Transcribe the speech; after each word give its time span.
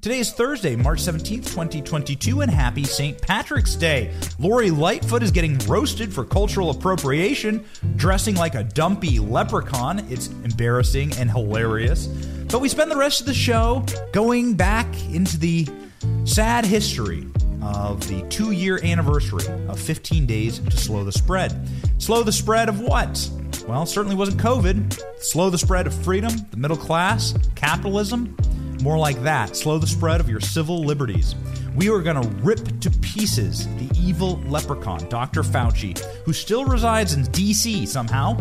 Today 0.00 0.20
is 0.20 0.30
Thursday, 0.30 0.76
March 0.76 1.00
17th, 1.00 1.46
2022, 1.46 2.42
and 2.42 2.48
happy 2.52 2.84
St. 2.84 3.20
Patrick's 3.20 3.74
Day. 3.74 4.14
Lori 4.38 4.70
Lightfoot 4.70 5.24
is 5.24 5.32
getting 5.32 5.58
roasted 5.66 6.14
for 6.14 6.24
cultural 6.24 6.70
appropriation, 6.70 7.64
dressing 7.96 8.36
like 8.36 8.54
a 8.54 8.62
dumpy 8.62 9.18
leprechaun. 9.18 9.98
It's 10.08 10.28
embarrassing 10.28 11.14
and 11.14 11.28
hilarious. 11.28 12.06
But 12.06 12.60
we 12.60 12.68
spend 12.68 12.92
the 12.92 12.96
rest 12.96 13.18
of 13.18 13.26
the 13.26 13.34
show 13.34 13.84
going 14.12 14.54
back 14.54 14.86
into 15.12 15.36
the 15.36 15.66
sad 16.24 16.64
history 16.64 17.26
of 17.60 18.06
the 18.06 18.24
two 18.28 18.52
year 18.52 18.78
anniversary 18.84 19.52
of 19.66 19.80
15 19.80 20.26
days 20.26 20.60
to 20.60 20.76
slow 20.76 21.02
the 21.02 21.10
spread. 21.10 21.68
Slow 21.98 22.22
the 22.22 22.30
spread 22.30 22.68
of 22.68 22.78
what? 22.78 23.28
Well, 23.66 23.84
certainly 23.84 24.14
wasn't 24.14 24.40
COVID. 24.40 25.02
Slow 25.24 25.50
the 25.50 25.58
spread 25.58 25.88
of 25.88 26.04
freedom, 26.04 26.32
the 26.52 26.56
middle 26.56 26.76
class, 26.76 27.34
capitalism. 27.56 28.36
More 28.80 28.98
like 28.98 29.20
that. 29.22 29.56
Slow 29.56 29.78
the 29.78 29.86
spread 29.86 30.20
of 30.20 30.28
your 30.28 30.40
civil 30.40 30.84
liberties. 30.84 31.34
We 31.74 31.90
are 31.90 32.00
going 32.00 32.20
to 32.20 32.28
rip 32.42 32.80
to 32.80 32.90
pieces 32.90 33.66
the 33.76 33.90
evil 33.98 34.40
leprechaun, 34.46 35.08
Dr. 35.08 35.42
Fauci, 35.42 35.98
who 36.24 36.32
still 36.32 36.64
resides 36.64 37.12
in 37.14 37.24
D.C. 37.24 37.86
somehow. 37.86 38.40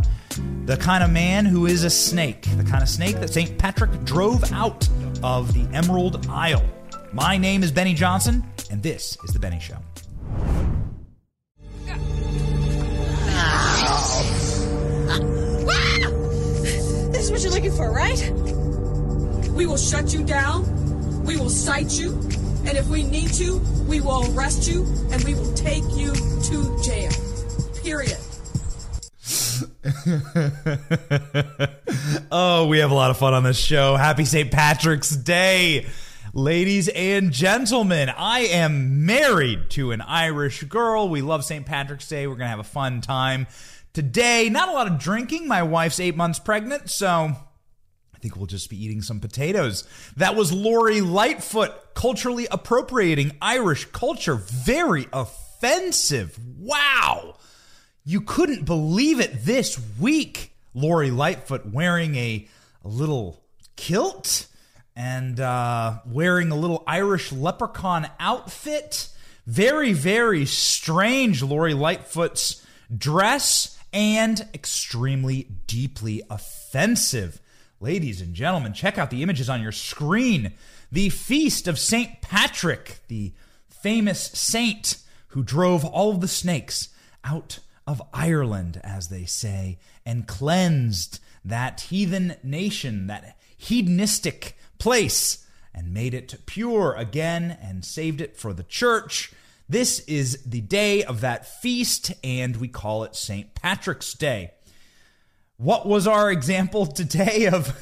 The 0.66 0.78
kind 0.78 1.04
of 1.04 1.12
man 1.12 1.46
who 1.46 1.66
is 1.66 1.84
a 1.84 1.90
snake, 1.90 2.48
the 2.58 2.64
kind 2.64 2.84
of 2.84 2.90
snake 2.90 3.16
that 3.20 3.30
St. 3.30 3.58
Patrick 3.58 4.04
drove 4.04 4.52
out 4.52 4.88
of 5.24 5.54
the 5.54 5.68
Emerald 5.76 6.28
Isle. 6.30 6.64
My 7.14 7.38
name 7.38 7.64
is 7.64 7.72
Benny 7.72 7.94
Johnson, 7.94 8.44
and 8.70 8.84
this 8.84 9.18
is 9.24 9.32
The 9.34 9.40
Benny 9.40 9.60
Show. 9.60 9.78
Ah. 11.90 13.68
Ah. 15.00 15.10
Ah. 15.10 15.20
This 17.12 17.26
is 17.26 17.32
what 17.32 17.42
you're 17.42 17.52
looking 17.52 17.72
for, 17.72 17.92
right? 17.92 18.57
We 19.58 19.66
will 19.66 19.76
shut 19.76 20.14
you 20.14 20.24
down. 20.24 21.26
We 21.26 21.36
will 21.36 21.50
cite 21.50 22.00
you. 22.00 22.14
And 22.68 22.78
if 22.78 22.88
we 22.90 23.02
need 23.02 23.34
to, 23.34 23.58
we 23.90 24.02
will 24.02 24.32
arrest 24.32 24.70
you 24.70 24.86
and 25.12 25.24
we 25.24 25.34
will 25.34 25.52
take 25.56 25.84
you 25.96 26.14
to 26.14 26.80
jail. 26.84 27.12
Period. 27.84 28.20
oh, 32.32 32.68
we 32.68 32.78
have 32.78 32.92
a 32.92 32.94
lot 32.94 33.10
of 33.10 33.18
fun 33.18 33.34
on 33.34 33.42
this 33.42 33.58
show. 33.58 33.96
Happy 33.96 34.26
St. 34.26 34.52
Patrick's 34.52 35.10
Day. 35.10 35.88
Ladies 36.34 36.88
and 36.90 37.32
gentlemen, 37.32 38.10
I 38.16 38.42
am 38.42 39.08
married 39.08 39.72
to 39.72 39.90
an 39.92 40.02
Irish 40.02 40.62
girl. 40.66 41.10
We 41.10 41.24
love 41.24 41.44
St. 41.44 41.66
Patrick's 41.66 42.08
Day. 42.08 42.28
We're 42.28 42.36
going 42.36 42.46
to 42.46 42.50
have 42.50 42.60
a 42.60 42.64
fun 42.64 43.02
time 43.02 43.48
today. 43.94 44.50
Not 44.50 44.70
a 44.70 44.74
lot 44.74 44.86
of 44.86 45.00
drinking. 45.00 45.48
My 45.48 45.64
wife's 45.64 46.00
eight 46.00 46.16
months 46.16 46.38
pregnant, 46.38 46.92
so 46.92 47.36
I 48.18 48.20
think 48.20 48.36
we'll 48.36 48.48
just 48.48 48.72
be 48.72 48.84
eating 48.84 49.04
some 49.04 49.20
potatoes. 49.20 49.88
That 50.18 50.36
was 50.36 50.52
Lori 50.52 51.02
Lightfoot 51.02 51.94
culturally 51.94 52.48
appropriating 52.50 53.38
Irish 53.40 53.86
culture. 53.86 54.34
Very 54.36 55.08
offensive. 55.14 56.40
Wow. 56.58 57.36
You 58.04 58.22
couldn't 58.22 58.66
believe 58.66 59.20
it 59.20 59.46
this 59.46 59.80
week. 60.00 60.52
Lori 60.74 61.12
Lightfoot 61.12 61.68
wearing 61.72 62.16
a, 62.16 62.48
little 62.84 63.44
kilt 63.76 64.48
and 64.96 65.40
uh, 65.40 66.00
wearing 66.06 66.52
a 66.52 66.56
little 66.56 66.84
Irish 66.88 67.32
leprechaun 67.32 68.08
outfit. 68.20 69.10
Very, 69.46 69.94
very 69.94 70.46
strange, 70.46 71.44
Lori 71.44 71.74
Lightfoot's 71.74 72.66
dress 72.96 73.78
and 73.92 74.48
extremely 74.54 75.50
deeply 75.68 76.24
offensive. 76.30 77.42
Ladies 77.80 78.22
and 78.22 78.34
gentlemen, 78.34 78.74
check 78.74 78.98
out 78.98 79.12
the 79.12 79.22
images 79.22 79.50
on 79.50 79.62
your 79.62 79.72
screen. 79.72 80.54
The 80.92 81.10
feast 81.10 81.68
of 81.68 81.78
St. 81.78 82.22
Patrick, 82.22 83.02
the 83.08 83.34
famous 83.70 84.20
saint 84.20 84.98
who 85.28 85.44
drove 85.44 85.86
all 85.86 86.10
of 86.10 86.22
the 86.22 86.28
snakes 86.28 86.90
out 87.24 87.60
of 87.86 88.02
Ireland, 88.12 88.82
as 88.84 89.10
they 89.10 89.26
say, 89.26 89.78
and 90.04 90.28
cleansed 90.28 91.20
that 91.46 91.82
heathen 91.82 92.36
nation, 92.42 93.06
that 93.08 93.38
hedonistic 93.56 94.58
place 94.80 95.46
and 95.72 95.94
made 95.94 96.16
it 96.16 96.34
pure 96.48 96.96
again 96.96 97.60
and 97.62 97.86
saved 97.86 98.22
it 98.22 98.36
for 98.36 98.54
the 98.54 98.64
church. 98.64 99.32
This 99.70 100.00
is 100.02 100.42
the 100.44 100.62
day 100.62 101.04
of 101.04 101.22
that 101.22 101.46
feast, 101.62 102.12
and 102.24 102.58
we 102.58 102.70
call 102.70 103.04
it 103.04 103.16
St. 103.16 103.54
Patrick's 103.54 104.14
Day. 104.14 104.54
What 105.58 105.88
was 105.88 106.06
our 106.06 106.32
example 106.32 106.86
today 106.86 107.48
of 107.48 107.76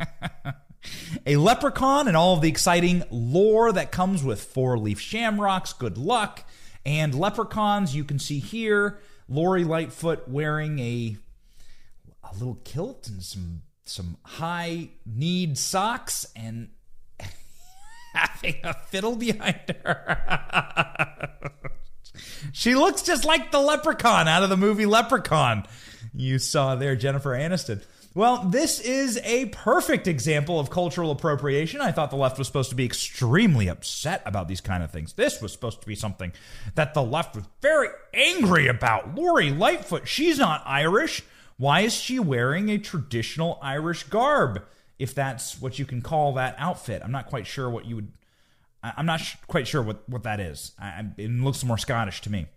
a 1.26 1.36
leprechaun 1.36 2.08
and 2.08 2.16
all 2.16 2.32
of 2.32 2.40
the 2.40 2.48
exciting 2.48 3.04
lore 3.10 3.70
that 3.70 3.92
comes 3.92 4.24
with 4.24 4.42
four 4.42 4.78
leaf 4.78 4.98
shamrocks? 4.98 5.74
Good 5.74 5.98
luck. 5.98 6.48
And 6.86 7.14
leprechauns, 7.14 7.94
you 7.94 8.02
can 8.02 8.18
see 8.18 8.38
here 8.38 8.98
Lori 9.28 9.62
Lightfoot 9.62 10.26
wearing 10.26 10.78
a, 10.78 11.18
a 12.24 12.32
little 12.32 12.58
kilt 12.64 13.08
and 13.08 13.22
some 13.22 13.60
some 13.84 14.16
high 14.22 14.88
kneed 15.04 15.58
socks 15.58 16.26
and 16.34 16.70
having 18.14 18.56
a 18.64 18.72
fiddle 18.72 19.16
behind 19.16 19.76
her. 19.84 21.30
she 22.52 22.74
looks 22.74 23.02
just 23.02 23.26
like 23.26 23.50
the 23.50 23.60
leprechaun 23.60 24.28
out 24.28 24.42
of 24.42 24.48
the 24.48 24.56
movie 24.56 24.86
Leprechaun. 24.86 25.66
You 26.18 26.40
saw 26.40 26.74
there, 26.74 26.96
Jennifer 26.96 27.30
Aniston. 27.30 27.80
Well, 28.12 28.38
this 28.42 28.80
is 28.80 29.20
a 29.22 29.46
perfect 29.46 30.08
example 30.08 30.58
of 30.58 30.68
cultural 30.68 31.12
appropriation. 31.12 31.80
I 31.80 31.92
thought 31.92 32.10
the 32.10 32.16
left 32.16 32.38
was 32.38 32.48
supposed 32.48 32.70
to 32.70 32.74
be 32.76 32.84
extremely 32.84 33.68
upset 33.68 34.22
about 34.26 34.48
these 34.48 34.60
kind 34.60 34.82
of 34.82 34.90
things. 34.90 35.12
This 35.12 35.40
was 35.40 35.52
supposed 35.52 35.80
to 35.80 35.86
be 35.86 35.94
something 35.94 36.32
that 36.74 36.92
the 36.92 37.04
left 37.04 37.36
was 37.36 37.44
very 37.62 37.90
angry 38.12 38.66
about. 38.66 39.14
Lori 39.14 39.52
Lightfoot, 39.52 40.08
she's 40.08 40.40
not 40.40 40.64
Irish. 40.66 41.22
Why 41.56 41.82
is 41.82 41.94
she 41.94 42.18
wearing 42.18 42.68
a 42.68 42.78
traditional 42.78 43.60
Irish 43.62 44.02
garb? 44.02 44.64
If 44.98 45.14
that's 45.14 45.60
what 45.60 45.78
you 45.78 45.84
can 45.84 46.02
call 46.02 46.32
that 46.32 46.56
outfit, 46.58 47.02
I'm 47.04 47.12
not 47.12 47.26
quite 47.26 47.46
sure 47.46 47.70
what 47.70 47.84
you 47.84 47.94
would. 47.94 48.12
I'm 48.82 49.06
not 49.06 49.20
sh- 49.20 49.36
quite 49.46 49.68
sure 49.68 49.82
what, 49.82 50.08
what 50.08 50.24
that 50.24 50.40
is. 50.40 50.72
I, 50.80 51.04
it 51.16 51.30
looks 51.30 51.62
more 51.62 51.78
Scottish 51.78 52.22
to 52.22 52.30
me. 52.30 52.48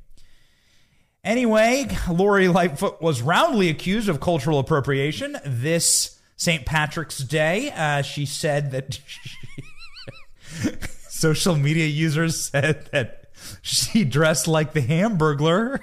Anyway, 1.23 1.87
Lori 2.09 2.47
Lightfoot 2.47 2.99
was 2.99 3.21
roundly 3.21 3.69
accused 3.69 4.09
of 4.09 4.19
cultural 4.19 4.57
appropriation 4.57 5.37
this 5.45 6.19
St. 6.35 6.65
Patrick's 6.65 7.19
Day. 7.19 7.69
Uh, 7.69 8.01
she 8.01 8.25
said 8.25 8.71
that 8.71 8.99
she, 9.05 10.69
social 11.09 11.55
media 11.55 11.85
users 11.85 12.39
said 12.39 12.89
that 12.91 13.29
she 13.61 14.03
dressed 14.03 14.47
like 14.47 14.73
the 14.73 14.81
Hamburglar. 14.81 15.79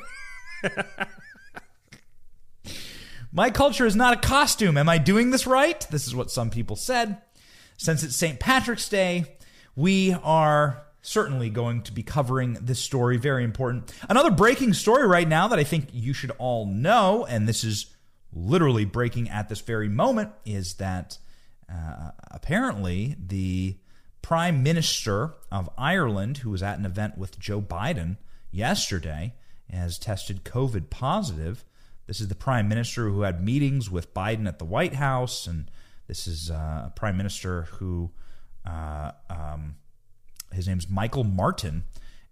My 3.31 3.51
culture 3.51 3.87
is 3.87 3.95
not 3.95 4.15
a 4.15 4.21
costume. 4.21 4.77
Am 4.77 4.89
I 4.89 4.99
doing 4.99 5.31
this 5.31 5.47
right? 5.47 5.87
This 5.91 6.09
is 6.09 6.15
what 6.17 6.33
some 6.33 6.51
people 6.51 6.75
said. 6.75 7.19
Since 7.77 8.03
it's 8.03 8.17
St. 8.17 8.41
Patrick's 8.41 8.89
Day, 8.89 9.37
we 9.77 10.13
are 10.25 10.83
certainly 11.09 11.49
going 11.51 11.83
to 11.83 11.93
be 11.93 12.03
covering 12.03 12.55
this 12.61 12.79
story. 12.79 13.17
Very 13.17 13.45
important. 13.45 13.93
Another 14.09 14.31
breaking 14.31 14.75
story 14.75 15.07
right 15.07 15.27
now 15.27 15.49
that 15.49 15.59
I 15.59 15.65
think 15.65 15.89
you 15.93 16.13
should 16.13 16.33
all 16.39 16.67
know, 16.67 17.25
and 17.25 17.49
this 17.49 17.65
is 17.65 17.95
literally 18.33 18.85
breaking 18.85 19.31
at 19.31 19.49
this 19.49 19.61
very 19.61 19.89
moment, 19.89 20.33
is 20.45 20.75
that 20.75 21.19
uh, 21.73 22.11
apparently 22.31 23.17
the 23.19 23.77
Prime 24.23 24.63
Minister 24.63 25.35
of 25.51 25.71
Ireland, 25.79 26.39
who 26.39 26.51
was 26.51 26.63
at 26.63 26.79
an 26.79 26.85
event 26.85 27.17
with 27.17 27.39
Joe 27.39 27.63
Biden 27.63 28.19
yesterday, 28.51 29.35
has 29.71 29.99
tested 29.99 30.45
COVID 30.45 30.91
positive. 30.91 31.65
This 32.07 32.21
is 32.21 32.29
the 32.29 32.35
prime 32.35 32.69
minister 32.69 33.09
who 33.09 33.23
had 33.23 33.43
meetings 33.43 33.91
with 33.91 34.15
Biden 34.15 34.47
at 34.47 34.59
the 34.59 34.65
White 34.65 34.95
House, 34.95 35.47
and 35.47 35.71
this 36.07 36.27
is 36.27 36.51
uh, 36.51 36.85
a 36.87 36.93
prime 36.95 37.17
minister 37.17 37.63
who 37.63 38.11
uh, 38.67 39.13
um, 39.31 39.77
his 40.53 40.69
name's 40.69 40.89
Michael 40.89 41.25
Martin, 41.25 41.85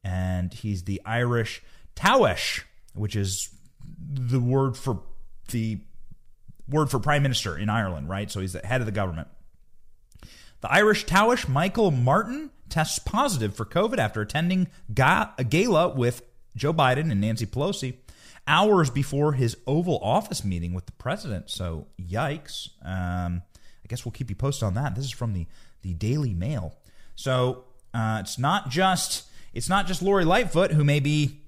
and 0.04 0.52
he's 0.52 0.84
the 0.84 1.00
Irish 1.04 1.62
Taoiseach, 1.94 2.62
which 2.94 3.16
is 3.16 3.50
the 3.98 4.40
word 4.40 4.76
for 4.76 5.02
the 5.50 5.78
word 6.68 6.90
for 6.90 6.98
prime 6.98 7.22
minister 7.22 7.56
in 7.56 7.68
Ireland, 7.68 8.08
right? 8.08 8.30
So 8.30 8.40
he's 8.40 8.52
the 8.52 8.66
head 8.66 8.80
of 8.80 8.86
the 8.86 8.92
government. 8.92 9.28
The 10.60 10.72
Irish 10.72 11.04
Taoish 11.04 11.48
Michael 11.48 11.90
Martin 11.90 12.50
tests 12.68 12.98
positive 12.98 13.54
for 13.54 13.64
COVID 13.64 13.98
after 13.98 14.20
attending 14.20 14.68
ga- 14.92 15.32
a 15.38 15.44
gala 15.44 15.88
with 15.88 16.22
Joe 16.56 16.72
Biden 16.72 17.10
and 17.12 17.20
Nancy 17.20 17.46
Pelosi 17.46 17.94
hours 18.46 18.90
before 18.90 19.32
his 19.34 19.56
Oval 19.66 19.98
Office 20.02 20.44
meeting 20.44 20.72
with 20.72 20.86
the 20.86 20.92
president. 20.92 21.50
So, 21.50 21.86
yikes. 22.00 22.70
Um, 22.82 23.42
I 23.84 23.88
guess 23.88 24.04
we'll 24.04 24.12
keep 24.12 24.30
you 24.30 24.36
posted 24.36 24.64
on 24.64 24.74
that. 24.74 24.94
This 24.94 25.04
is 25.04 25.10
from 25.10 25.32
the, 25.32 25.46
the 25.82 25.94
Daily 25.94 26.32
Mail. 26.32 26.74
So, 27.14 27.65
uh, 27.96 28.18
it's 28.20 28.38
not 28.38 28.68
just 28.68 29.24
it's 29.54 29.68
not 29.70 29.86
just 29.86 30.02
Lori 30.02 30.24
Lightfoot 30.24 30.72
who 30.72 30.84
may 30.84 31.00
be 31.00 31.40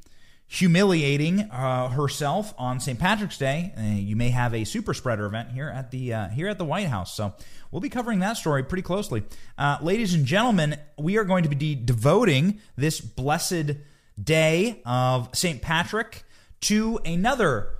humiliating 0.47 1.43
uh, 1.43 1.91
herself 1.91 2.55
on 2.57 2.81
St. 2.81 2.99
Patrick's 2.99 3.37
Day. 3.37 3.75
Uh, 3.77 3.83
you 3.83 4.17
may 4.17 4.31
have 4.31 4.55
a 4.55 4.65
super 4.65 4.95
spreader 4.95 5.27
event 5.27 5.51
here 5.51 5.69
at 5.69 5.91
the 5.91 6.15
uh, 6.15 6.29
here 6.29 6.49
at 6.49 6.57
the 6.57 6.65
White 6.65 6.87
House. 6.87 7.15
So 7.15 7.35
we'll 7.71 7.83
be 7.83 7.91
covering 7.91 8.21
that 8.21 8.39
story 8.39 8.65
pretty 8.65 8.83
closely, 8.83 9.25
uh, 9.59 9.77
ladies 9.83 10.15
and 10.15 10.25
gentlemen. 10.25 10.79
We 10.99 11.19
are 11.19 11.25
going 11.25 11.43
to 11.43 11.55
be 11.55 11.75
devoting 11.75 12.61
this 12.77 12.99
blessed 12.99 13.73
day 14.21 14.81
of 14.87 15.29
St. 15.35 15.61
Patrick 15.61 16.25
to 16.63 16.99
another 17.05 17.73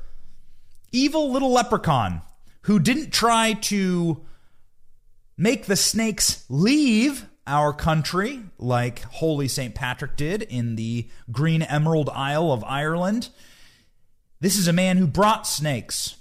evil 0.93 1.33
little 1.33 1.53
leprechaun 1.53 2.21
who 2.63 2.79
didn't 2.79 3.13
try 3.13 3.55
to 3.55 4.27
make 5.39 5.65
the 5.65 5.77
snakes 5.77 6.45
leave 6.51 7.28
our 7.49 7.73
country, 7.73 8.43
like 8.59 9.03
Holy 9.05 9.49
St. 9.49 9.75
Patrick 9.75 10.17
did 10.17 10.43
in 10.43 10.77
the 10.77 11.09
Green 11.33 11.63
Emerald 11.63 12.11
Isle 12.11 12.53
of 12.53 12.63
Ireland. 12.65 13.31
This 14.39 14.57
is 14.57 14.69
a 14.69 14.73
man 14.73 14.99
who 14.99 15.07
brought 15.07 15.47
snakes, 15.47 16.17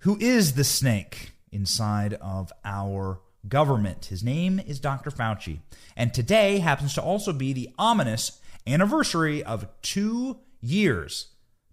who 0.00 0.18
is 0.18 0.54
the 0.54 0.64
snake 0.64 1.32
inside 1.52 2.14
of 2.14 2.52
our 2.64 3.20
government. 3.46 4.06
His 4.06 4.24
name 4.24 4.58
is 4.58 4.80
Dr. 4.80 5.10
Fauci. 5.10 5.60
And 5.96 6.12
today 6.12 6.58
happens 6.58 6.94
to 6.94 7.02
also 7.02 7.32
be 7.32 7.52
the 7.52 7.70
ominous 7.78 8.40
anniversary 8.66 9.44
of 9.44 9.66
two 9.82 10.38
years 10.60 11.28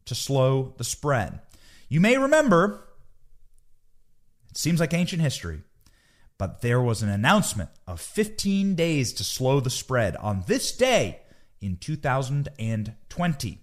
to 0.06 0.16
slow 0.16 0.74
the 0.78 0.84
spread. 0.84 1.40
You 1.88 2.02
may 2.02 2.18
remember, 2.18 2.84
it 4.50 4.58
seems 4.58 4.80
like 4.80 4.94
ancient 4.94 5.22
history, 5.22 5.62
but 6.40 6.62
there 6.62 6.82
was 6.82 7.04
an 7.04 7.10
announcement 7.10 7.70
of 7.86 8.02
15 8.02 8.74
days 8.74 9.14
to 9.14 9.24
slow 9.24 9.60
the 9.60 9.70
spread 9.70 10.16
on 10.16 10.44
this 10.48 10.72
day 10.72 11.20
in 11.62 11.78
2020. 11.78 13.60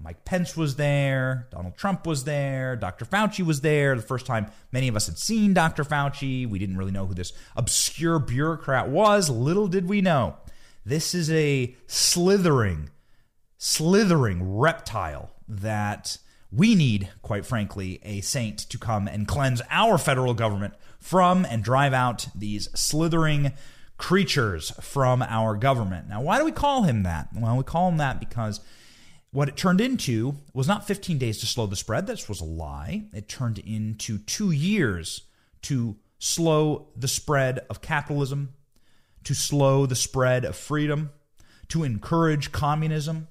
Mike 0.00 0.24
Pence 0.24 0.56
was 0.56 0.76
there, 0.76 1.48
Donald 1.50 1.76
Trump 1.76 2.06
was 2.06 2.24
there, 2.24 2.76
Dr. 2.76 3.04
Fauci 3.04 3.44
was 3.44 3.60
there. 3.60 3.94
The 3.94 4.02
first 4.02 4.26
time 4.26 4.50
many 4.72 4.88
of 4.88 4.96
us 4.96 5.06
had 5.06 5.18
seen 5.18 5.52
Dr. 5.52 5.84
Fauci, 5.84 6.48
we 6.48 6.58
didn't 6.58 6.78
really 6.78 6.92
know 6.92 7.06
who 7.06 7.14
this 7.14 7.32
obscure 7.56 8.18
bureaucrat 8.18 8.88
was. 8.88 9.28
Little 9.28 9.68
did 9.68 9.88
we 9.88 10.00
know. 10.00 10.36
This 10.86 11.14
is 11.14 11.30
a 11.30 11.76
slithering, 11.88 12.90
slithering 13.58 14.56
reptile 14.56 15.30
that 15.48 16.16
we 16.50 16.74
need, 16.74 17.10
quite 17.22 17.44
frankly, 17.44 18.00
a 18.02 18.20
saint 18.20 18.58
to 18.58 18.78
come 18.78 19.06
and 19.06 19.28
cleanse 19.28 19.60
our 19.70 19.98
federal 19.98 20.34
government 20.34 20.74
from 20.98 21.44
and 21.44 21.62
drive 21.62 21.92
out 21.92 22.28
these 22.34 22.68
slithering 22.74 23.52
creatures 23.98 24.70
from 24.80 25.22
our 25.22 25.56
government. 25.56 26.08
Now, 26.08 26.22
why 26.22 26.38
do 26.38 26.44
we 26.44 26.52
call 26.52 26.84
him 26.84 27.02
that? 27.02 27.28
Well, 27.34 27.56
we 27.56 27.64
call 27.64 27.88
him 27.88 27.98
that 27.98 28.20
because 28.20 28.60
what 29.30 29.48
it 29.48 29.56
turned 29.56 29.80
into 29.80 30.36
was 30.54 30.66
not 30.66 30.86
15 30.86 31.18
days 31.18 31.38
to 31.40 31.46
slow 31.46 31.66
the 31.66 31.76
spread. 31.76 32.06
This 32.06 32.28
was 32.28 32.40
a 32.40 32.46
lie. 32.46 33.04
It 33.12 33.28
turned 33.28 33.58
into 33.58 34.18
two 34.18 34.50
years 34.50 35.22
to 35.62 35.96
slow 36.18 36.88
the 36.96 37.08
spread 37.08 37.60
of 37.68 37.82
capitalism, 37.82 38.54
to 39.24 39.34
slow 39.34 39.84
the 39.84 39.96
spread 39.96 40.44
of 40.44 40.56
freedom, 40.56 41.10
to 41.68 41.84
encourage 41.84 42.52
communism. 42.52 43.28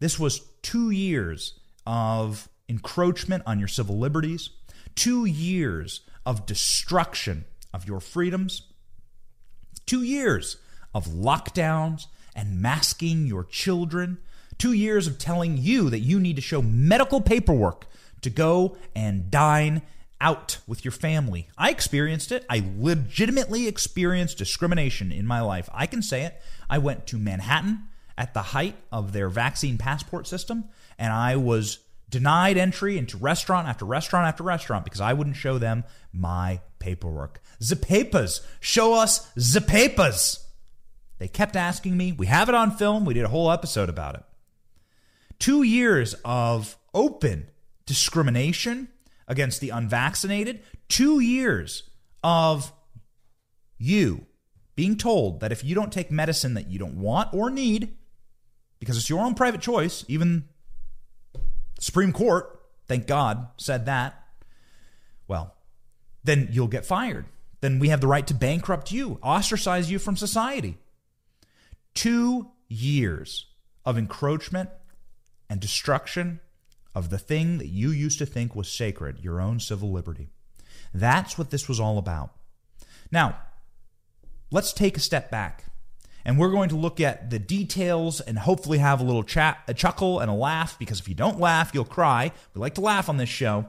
This 0.00 0.18
was 0.18 0.40
two 0.62 0.90
years 0.90 1.60
of 1.86 2.48
encroachment 2.68 3.42
on 3.46 3.58
your 3.58 3.68
civil 3.68 3.98
liberties, 3.98 4.50
two 4.94 5.24
years 5.24 6.00
of 6.24 6.46
destruction 6.46 7.44
of 7.72 7.86
your 7.86 8.00
freedoms, 8.00 8.62
two 9.86 10.02
years 10.02 10.56
of 10.94 11.06
lockdowns 11.06 12.06
and 12.34 12.60
masking 12.60 13.26
your 13.26 13.44
children, 13.44 14.18
two 14.58 14.72
years 14.72 15.06
of 15.06 15.18
telling 15.18 15.56
you 15.56 15.90
that 15.90 16.00
you 16.00 16.18
need 16.18 16.36
to 16.36 16.42
show 16.42 16.62
medical 16.62 17.20
paperwork 17.20 17.86
to 18.22 18.30
go 18.30 18.76
and 18.94 19.30
dine 19.30 19.82
out 20.20 20.58
with 20.66 20.84
your 20.84 20.92
family. 20.92 21.48
I 21.58 21.70
experienced 21.70 22.32
it. 22.32 22.44
I 22.48 22.64
legitimately 22.78 23.68
experienced 23.68 24.38
discrimination 24.38 25.12
in 25.12 25.26
my 25.26 25.40
life. 25.40 25.68
I 25.72 25.86
can 25.86 26.02
say 26.02 26.22
it. 26.22 26.40
I 26.68 26.78
went 26.78 27.06
to 27.08 27.18
Manhattan 27.18 27.88
at 28.16 28.32
the 28.32 28.42
height 28.42 28.76
of 28.90 29.12
their 29.12 29.28
vaccine 29.28 29.76
passport 29.76 30.26
system, 30.26 30.64
and 30.98 31.12
I 31.12 31.36
was 31.36 31.80
denied 32.08 32.56
entry 32.56 32.98
into 32.98 33.16
restaurant 33.16 33.68
after 33.68 33.84
restaurant 33.84 34.26
after 34.26 34.42
restaurant 34.42 34.84
because 34.84 35.00
I 35.00 35.12
wouldn't 35.12 35.36
show 35.36 35.58
them 35.58 35.84
my 36.12 36.60
paperwork. 36.78 37.40
The 37.60 37.76
papers. 37.76 38.46
Show 38.60 38.94
us 38.94 39.30
the 39.34 39.60
papers. 39.60 40.44
They 41.18 41.28
kept 41.28 41.56
asking 41.56 41.96
me. 41.96 42.12
We 42.12 42.26
have 42.26 42.48
it 42.48 42.54
on 42.54 42.70
film. 42.70 43.04
We 43.04 43.14
did 43.14 43.24
a 43.24 43.28
whole 43.28 43.50
episode 43.50 43.88
about 43.88 44.14
it. 44.14 44.22
Two 45.38 45.62
years 45.62 46.14
of 46.24 46.76
open 46.94 47.48
discrimination 47.86 48.88
against 49.28 49.60
the 49.60 49.70
unvaccinated. 49.70 50.62
Two 50.88 51.20
years 51.20 51.90
of 52.22 52.72
you 53.78 54.26
being 54.74 54.96
told 54.96 55.40
that 55.40 55.52
if 55.52 55.64
you 55.64 55.74
don't 55.74 55.92
take 55.92 56.10
medicine 56.10 56.54
that 56.54 56.68
you 56.68 56.78
don't 56.78 57.00
want 57.00 57.32
or 57.32 57.50
need, 57.50 57.96
because 58.78 58.96
it's 58.96 59.10
your 59.10 59.20
own 59.20 59.34
private 59.34 59.60
choice, 59.60 60.04
even 60.06 60.48
Supreme 61.78 62.12
Court, 62.12 62.60
thank 62.86 63.06
God, 63.06 63.48
said 63.56 63.86
that. 63.86 64.22
Well, 65.28 65.54
then 66.24 66.48
you'll 66.50 66.68
get 66.68 66.86
fired. 66.86 67.26
Then 67.60 67.78
we 67.78 67.88
have 67.88 68.00
the 68.00 68.06
right 68.06 68.26
to 68.26 68.34
bankrupt 68.34 68.92
you, 68.92 69.18
ostracize 69.22 69.90
you 69.90 69.98
from 69.98 70.16
society. 70.16 70.78
Two 71.94 72.50
years 72.68 73.46
of 73.84 73.96
encroachment 73.96 74.70
and 75.48 75.60
destruction 75.60 76.40
of 76.94 77.10
the 77.10 77.18
thing 77.18 77.58
that 77.58 77.68
you 77.68 77.90
used 77.90 78.18
to 78.18 78.26
think 78.26 78.54
was 78.54 78.70
sacred, 78.70 79.20
your 79.20 79.40
own 79.40 79.60
civil 79.60 79.92
liberty. 79.92 80.30
That's 80.92 81.38
what 81.38 81.50
this 81.50 81.68
was 81.68 81.78
all 81.78 81.98
about. 81.98 82.30
Now, 83.10 83.38
let's 84.50 84.72
take 84.72 84.96
a 84.96 85.00
step 85.00 85.30
back 85.30 85.64
and 86.26 86.36
we're 86.36 86.50
going 86.50 86.68
to 86.68 86.76
look 86.76 87.00
at 87.00 87.30
the 87.30 87.38
details 87.38 88.20
and 88.20 88.36
hopefully 88.36 88.78
have 88.78 89.00
a 89.00 89.04
little 89.04 89.22
chat, 89.22 89.60
a 89.68 89.72
chuckle 89.72 90.18
and 90.18 90.28
a 90.28 90.34
laugh 90.34 90.76
because 90.76 90.98
if 90.98 91.08
you 91.08 91.14
don't 91.14 91.38
laugh, 91.38 91.70
you'll 91.72 91.84
cry. 91.84 92.32
We 92.52 92.60
like 92.60 92.74
to 92.74 92.80
laugh 92.80 93.08
on 93.08 93.16
this 93.16 93.28
show. 93.28 93.66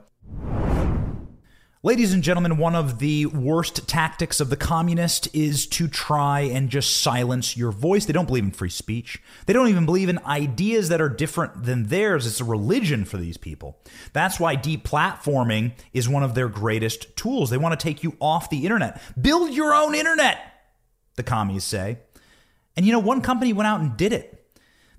Ladies 1.84 2.14
and 2.14 2.24
gentlemen, 2.24 2.58
one 2.58 2.76
of 2.76 2.98
the 2.98 3.28
worst 3.28 3.88
tactics 3.88 4.40
of 4.40 4.50
the 4.50 4.58
communist 4.58 5.34
is 5.36 5.68
to 5.68 5.88
try 5.88 6.42
and 6.42 6.72
just 6.72 6.98
silence 6.98 7.56
your 7.56 7.72
voice. 7.72 8.06
They 8.06 8.14
don't 8.14 8.26
believe 8.26 8.44
in 8.44 8.52
free 8.52 8.72
speech. 8.72 9.22
They 9.46 9.54
don't 9.54 9.68
even 9.68 9.86
believe 9.86 10.10
in 10.10 10.18
ideas 10.26 10.90
that 10.90 11.00
are 11.00 11.10
different 11.10 11.64
than 11.64 11.86
theirs. 11.86 12.26
It's 12.26 12.42
a 12.42 12.44
religion 12.44 13.06
for 13.06 13.18
these 13.18 13.38
people. 13.38 13.78
That's 14.14 14.40
why 14.40 14.58
deplatforming 14.58 15.74
is 15.94 16.10
one 16.10 16.24
of 16.24 16.34
their 16.34 16.50
greatest 16.50 17.16
tools. 17.16 17.52
They 17.52 17.58
want 17.58 17.80
to 17.80 17.84
take 17.84 18.04
you 18.04 18.18
off 18.20 18.50
the 18.50 18.64
internet. 18.64 19.00
Build 19.22 19.54
your 19.54 19.76
own 19.76 19.94
internet, 19.94 20.40
the 21.16 21.24
commies 21.24 21.64
say. 21.64 22.00
And 22.78 22.86
you 22.86 22.94
know, 22.94 23.00
one 23.00 23.22
company 23.22 23.52
went 23.52 23.68
out 23.68 23.82
and 23.82 23.98
did 23.98 24.14
it. 24.14 24.36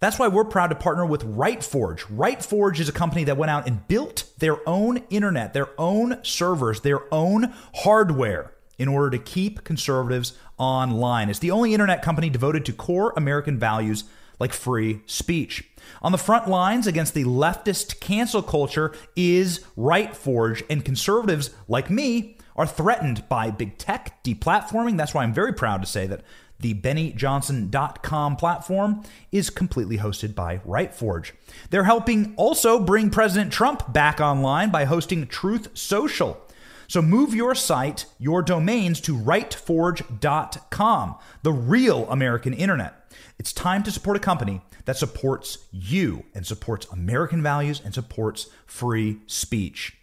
That's 0.01 0.19
why 0.19 0.29
we're 0.29 0.45
proud 0.45 0.69
to 0.69 0.75
partner 0.75 1.07
with 1.07 1.25
RightForge. 1.25 2.01
RightForge 2.15 2.79
is 2.79 2.89
a 2.89 2.93
company 2.93 3.25
that 3.25 3.37
went 3.37 3.51
out 3.51 3.67
and 3.67 3.87
built 3.89 4.31
their 4.39 4.69
own 4.69 4.99
internet, 5.11 5.55
their 5.55 5.69
own 5.79 6.19
servers, 6.23 6.83
their 6.83 7.13
own 7.13 7.55
hardware 7.77 8.53
in 8.79 8.89
order 8.89 9.11
to 9.11 9.19
keep 9.19 9.65
conservatives 9.65 10.35
online. 10.57 11.31
It's 11.31 11.41
the 11.41 11.51
only 11.51 11.73
internet 11.73 12.03
company 12.03 12.31
devoted 12.31 12.65
to 12.67 12.73
core 12.73 13.13
American 13.17 13.59
values 13.59 14.05
like 14.39 14.53
free 14.53 15.01
speech. 15.07 15.69
On 16.01 16.13
the 16.13 16.19
front 16.19 16.49
lines 16.49 16.87
against 16.87 17.15
the 17.15 17.25
leftist 17.25 17.99
cancel 17.99 18.43
culture 18.43 18.95
is 19.17 19.65
RightForge, 19.77 20.63
and 20.71 20.85
conservatives 20.85 21.51
like 21.67 21.91
me 21.91 22.37
are 22.55 22.67
threatened 22.67 23.29
by 23.29 23.51
big 23.51 23.79
tech 23.79 24.23
deplatforming. 24.23 24.97
That's 24.97 25.15
why 25.15 25.23
I'm 25.25 25.35
very 25.35 25.53
proud 25.53 25.81
to 25.81 25.87
say 25.87 26.07
that 26.07 26.23
the 26.61 26.75
BennyJohnson.com 26.75 28.37
platform 28.37 29.05
is 29.31 29.51
completely 29.51 29.99
hosted 29.99 30.35
by 30.35 30.59
RightForge. 30.59 31.33
They're 31.71 31.85
helping 31.85 32.35
also 32.37 32.81
bring 32.81 33.11
President 33.11 33.53
Trump 33.53 33.93
back 33.93 34.21
online 34.21 34.71
by 34.71 34.85
hosting 34.85 35.27
Truth 35.27 35.69
Social. 35.75 36.41
So 36.89 37.03
move 37.03 37.35
your 37.35 37.55
site, 37.55 38.07
your 38.19 38.43
domains 38.43 39.01
to 39.03 39.15
rightforge.com, 39.15 41.17
the 41.43 41.53
real 41.53 42.11
American 42.11 42.55
internet. 42.55 42.95
It's 43.39 43.53
time 43.53 43.83
to 43.85 43.91
support 43.91 44.17
a 44.17 44.21
company 44.21 44.63
that 44.87 44.97
supports 44.97 45.59
you 45.71 46.25
and 46.35 46.47
supports 46.47 46.87
American 46.87 47.43
values 47.43 47.83
and 47.85 47.93
supports 47.93 48.49
free 48.67 49.21
speech. 49.27 49.97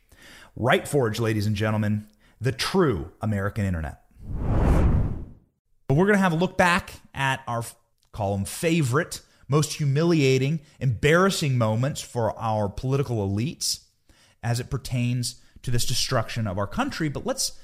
RightForge, 0.58 1.20
ladies 1.20 1.48
and 1.48 1.56
gentlemen, 1.56 2.08
the 2.40 2.52
true 2.52 3.12
American 3.20 3.66
internet. 3.66 4.04
But 5.88 5.96
we're 5.96 6.06
going 6.06 6.18
to 6.18 6.24
have 6.24 6.34
a 6.34 6.38
look 6.38 6.58
back 6.58 6.94
at 7.14 7.42
our 7.48 7.64
call 8.12 8.36
them 8.36 8.46
favorite, 8.46 9.22
most 9.48 9.74
humiliating, 9.74 10.62
embarrassing 10.80 11.58
moments 11.58 12.02
for 12.02 12.38
our 12.40 12.70
political 12.70 13.28
elites 13.28 13.84
as 14.42 14.60
it 14.60 14.70
pertains 14.70 15.42
to 15.62 15.72
this 15.72 15.86
destruction 15.86 16.48
of 16.48 16.58
our 16.58 16.68
country. 16.68 17.10
But 17.10 17.26
let's 17.26 17.60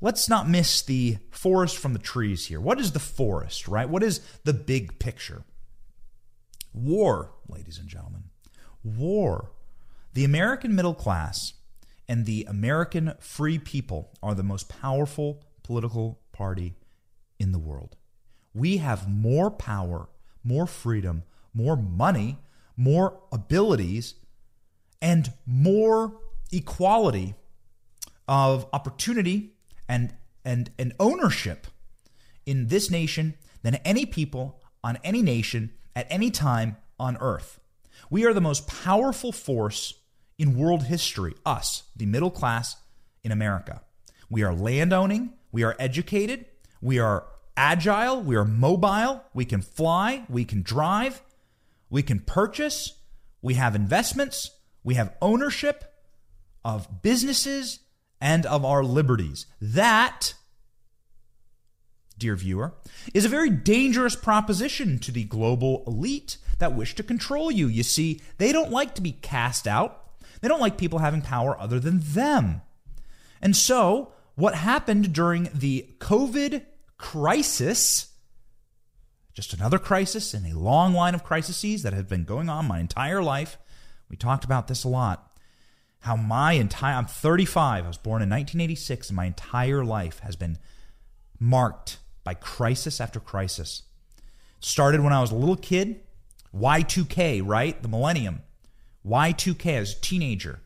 let's 0.00 0.28
not 0.28 0.48
miss 0.48 0.82
the 0.82 1.18
forest 1.30 1.78
from 1.78 1.92
the 1.92 1.98
trees 1.98 2.46
here. 2.46 2.60
What 2.60 2.80
is 2.80 2.92
the 2.92 2.98
forest, 2.98 3.68
right? 3.68 3.88
What 3.88 4.02
is 4.02 4.20
the 4.44 4.52
big 4.52 4.98
picture? 4.98 5.44
War, 6.74 7.32
ladies 7.48 7.78
and 7.78 7.88
gentlemen. 7.88 8.24
War. 8.82 9.52
The 10.12 10.24
American 10.24 10.74
middle 10.74 10.94
class 10.94 11.54
and 12.08 12.24
the 12.24 12.46
American 12.48 13.14
free 13.20 13.58
people 13.58 14.10
are 14.22 14.34
the 14.34 14.42
most 14.42 14.68
powerful 14.68 15.42
political 15.62 16.20
party 16.32 16.74
in 17.38 17.52
the 17.52 17.58
world. 17.58 17.96
We 18.54 18.78
have 18.78 19.08
more 19.08 19.50
power, 19.50 20.08
more 20.42 20.66
freedom, 20.66 21.24
more 21.52 21.76
money, 21.76 22.38
more 22.76 23.20
abilities, 23.32 24.14
and 25.00 25.32
more 25.46 26.18
equality 26.52 27.34
of 28.28 28.66
opportunity 28.72 29.52
and, 29.88 30.14
and, 30.44 30.70
and 30.78 30.94
ownership 30.98 31.66
in 32.44 32.68
this 32.68 32.90
nation 32.90 33.34
than 33.62 33.76
any 33.76 34.06
people 34.06 34.60
on 34.82 34.98
any 35.02 35.22
nation 35.22 35.72
at 35.94 36.06
any 36.10 36.30
time 36.30 36.76
on 36.98 37.16
earth. 37.18 37.60
We 38.10 38.24
are 38.24 38.32
the 38.32 38.40
most 38.40 38.66
powerful 38.68 39.32
force 39.32 39.94
in 40.38 40.56
world 40.56 40.84
history, 40.84 41.34
us, 41.44 41.84
the 41.96 42.06
middle 42.06 42.30
class 42.30 42.76
in 43.24 43.32
America. 43.32 43.82
We 44.28 44.42
are 44.42 44.54
landowning, 44.54 45.32
we 45.50 45.62
are 45.62 45.76
educated, 45.78 46.46
we 46.86 47.00
are 47.00 47.26
agile, 47.56 48.22
we 48.22 48.36
are 48.36 48.44
mobile, 48.44 49.24
we 49.34 49.44
can 49.44 49.60
fly, 49.60 50.24
we 50.28 50.44
can 50.44 50.62
drive, 50.62 51.20
we 51.90 52.00
can 52.00 52.20
purchase, 52.20 52.92
we 53.42 53.54
have 53.54 53.74
investments, 53.74 54.52
we 54.84 54.94
have 54.94 55.12
ownership 55.20 55.92
of 56.64 57.02
businesses 57.02 57.80
and 58.20 58.46
of 58.46 58.64
our 58.64 58.84
liberties. 58.84 59.46
That, 59.60 60.34
dear 62.16 62.36
viewer, 62.36 62.74
is 63.12 63.24
a 63.24 63.30
very 63.30 63.50
dangerous 63.50 64.14
proposition 64.14 65.00
to 65.00 65.10
the 65.10 65.24
global 65.24 65.82
elite 65.88 66.38
that 66.60 66.76
wish 66.76 66.94
to 66.94 67.02
control 67.02 67.50
you. 67.50 67.66
You 67.66 67.82
see, 67.82 68.20
they 68.38 68.52
don't 68.52 68.70
like 68.70 68.94
to 68.94 69.02
be 69.02 69.10
cast 69.10 69.66
out. 69.66 70.04
They 70.40 70.46
don't 70.46 70.60
like 70.60 70.78
people 70.78 71.00
having 71.00 71.22
power 71.22 71.58
other 71.58 71.80
than 71.80 71.98
them. 72.00 72.62
And 73.42 73.56
so, 73.56 74.12
what 74.36 74.54
happened 74.54 75.12
during 75.12 75.48
the 75.52 75.88
COVID 75.98 76.62
crisis, 76.98 78.12
just 79.34 79.52
another 79.52 79.78
crisis 79.78 80.34
in 80.34 80.46
a 80.46 80.58
long 80.58 80.94
line 80.94 81.14
of 81.14 81.24
crises 81.24 81.82
that 81.82 81.92
have 81.92 82.08
been 82.08 82.24
going 82.24 82.48
on 82.48 82.66
my 82.66 82.80
entire 82.80 83.22
life. 83.22 83.58
We 84.08 84.16
talked 84.16 84.44
about 84.44 84.68
this 84.68 84.84
a 84.84 84.88
lot. 84.88 85.38
How 86.00 86.16
my 86.16 86.52
entire, 86.52 86.94
I'm 86.94 87.06
35, 87.06 87.84
I 87.84 87.88
was 87.88 87.98
born 87.98 88.22
in 88.22 88.30
1986, 88.30 89.08
and 89.08 89.16
my 89.16 89.26
entire 89.26 89.84
life 89.84 90.20
has 90.20 90.36
been 90.36 90.58
marked 91.38 91.98
by 92.22 92.34
crisis 92.34 93.00
after 93.00 93.20
crisis. 93.20 93.82
Started 94.60 95.00
when 95.00 95.12
I 95.12 95.20
was 95.20 95.32
a 95.32 95.36
little 95.36 95.56
kid, 95.56 96.00
Y2K, 96.54 97.42
right? 97.44 97.80
The 97.82 97.88
millennium. 97.88 98.42
Y2K 99.06 99.66
as 99.66 99.92
a 99.92 100.00
teenager. 100.00 100.60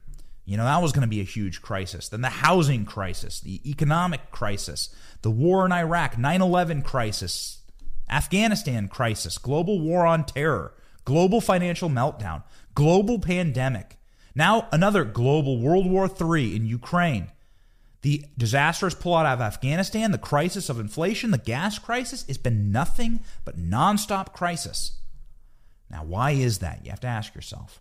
You 0.51 0.57
know, 0.57 0.65
that 0.65 0.83
was 0.83 0.91
going 0.91 1.03
to 1.03 1.07
be 1.07 1.21
a 1.21 1.25
huge 1.25 1.63
crisis. 1.63 2.09
Then 2.09 2.23
the 2.23 2.29
housing 2.29 2.85
crisis, 2.85 3.39
the 3.39 3.61
economic 3.71 4.33
crisis, 4.33 4.93
the 5.23 5.31
war 5.31 5.65
in 5.65 5.71
Iraq, 5.71 6.19
9 6.19 6.43
11 6.43 6.83
crisis, 6.83 7.63
Afghanistan 8.11 8.89
crisis, 8.89 9.39
global 9.39 9.79
war 9.79 10.05
on 10.05 10.25
terror, 10.25 10.75
global 11.05 11.41
financial 11.41 11.89
meltdown, 11.89 12.43
global 12.75 13.21
pandemic. 13.21 13.97
Now, 14.35 14.67
another 14.73 15.05
global 15.05 15.61
World 15.61 15.89
War 15.89 16.11
III 16.11 16.57
in 16.57 16.67
Ukraine. 16.67 17.31
The 18.03 18.25
disastrous 18.37 18.97
pullout 18.97 19.33
of 19.33 19.41
Afghanistan, 19.41 20.11
the 20.11 20.19
crisis 20.19 20.69
of 20.69 20.81
inflation, 20.81 21.31
the 21.31 21.39
gas 21.39 21.79
crisis, 21.79 22.25
it's 22.27 22.39
been 22.39 22.73
nothing 22.73 23.21
but 23.45 23.57
nonstop 23.57 24.33
crisis. 24.33 24.99
Now, 25.89 26.03
why 26.03 26.33
is 26.33 26.59
that? 26.59 26.81
You 26.83 26.91
have 26.91 27.01
to 27.01 27.07
ask 27.07 27.37
yourself. 27.37 27.81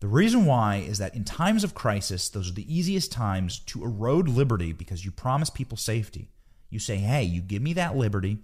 The 0.00 0.08
reason 0.08 0.44
why 0.44 0.76
is 0.76 0.98
that 0.98 1.14
in 1.14 1.24
times 1.24 1.64
of 1.64 1.74
crisis, 1.74 2.28
those 2.28 2.50
are 2.50 2.54
the 2.54 2.74
easiest 2.74 3.10
times 3.10 3.58
to 3.60 3.82
erode 3.82 4.28
liberty 4.28 4.72
because 4.72 5.04
you 5.04 5.10
promise 5.10 5.48
people 5.48 5.78
safety. 5.78 6.30
You 6.68 6.78
say, 6.78 6.96
hey, 6.96 7.22
you 7.22 7.40
give 7.40 7.62
me 7.62 7.72
that 7.74 7.96
liberty, 7.96 8.38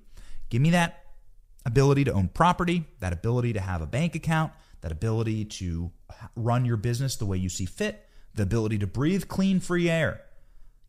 give 0.49 0.63
me 0.63 0.71
that 0.71 1.05
ability 1.67 2.05
to 2.05 2.13
own 2.13 2.29
property, 2.29 2.85
that 3.01 3.13
ability 3.13 3.53
to 3.53 3.61
have 3.61 3.83
a 3.83 3.87
bank 3.87 4.15
account, 4.15 4.53
that 4.81 4.93
ability 4.93 5.45
to 5.45 5.91
run 6.35 6.65
your 6.65 6.77
business 6.77 7.17
the 7.17 7.27
way 7.27 7.37
you 7.37 7.49
see 7.49 7.67
fit, 7.67 8.09
the 8.35 8.43
ability 8.43 8.79
to 8.79 8.87
breathe 8.87 9.29
clean, 9.29 9.61
free 9.61 9.91
air. 9.91 10.23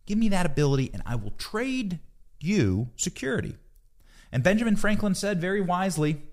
Give 0.05 0.17
me 0.17 0.29
that 0.29 0.45
ability, 0.45 0.91
and 0.93 1.03
I 1.05 1.15
will 1.15 1.31
trade 1.31 1.99
you 2.39 2.89
security. 2.95 3.55
And 4.31 4.43
Benjamin 4.43 4.75
Franklin 4.75 5.15
said 5.15 5.39
very 5.39 5.61
wisely 5.61 6.23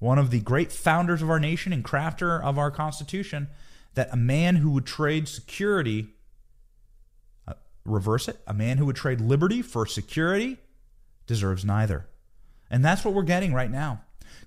one 0.00 0.18
of 0.18 0.30
the 0.30 0.40
great 0.40 0.72
founders 0.72 1.22
of 1.22 1.30
our 1.30 1.38
nation 1.38 1.72
and 1.72 1.84
crafter 1.84 2.42
of 2.42 2.58
our 2.58 2.70
Constitution, 2.70 3.48
that 3.94 4.08
a 4.12 4.16
man 4.16 4.56
who 4.56 4.70
would 4.70 4.86
trade 4.86 5.28
security, 5.28 6.08
uh, 7.46 7.52
reverse 7.84 8.26
it, 8.26 8.38
a 8.46 8.54
man 8.54 8.78
who 8.78 8.86
would 8.86 8.96
trade 8.96 9.20
liberty 9.20 9.62
for 9.62 9.86
security 9.86 10.58
deserves 11.26 11.64
neither. 11.64 12.06
And 12.70 12.84
that's 12.84 13.04
what 13.04 13.14
we're 13.14 13.22
getting 13.22 13.52
right 13.52 13.70
now. 13.70 14.00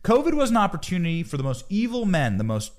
COVID 0.04 0.34
was 0.34 0.50
an 0.50 0.58
opportunity 0.58 1.24
for 1.24 1.38
the 1.38 1.44
most 1.44 1.66
evil 1.70 2.06
men, 2.06 2.38
the 2.38 2.44
most 2.44 2.74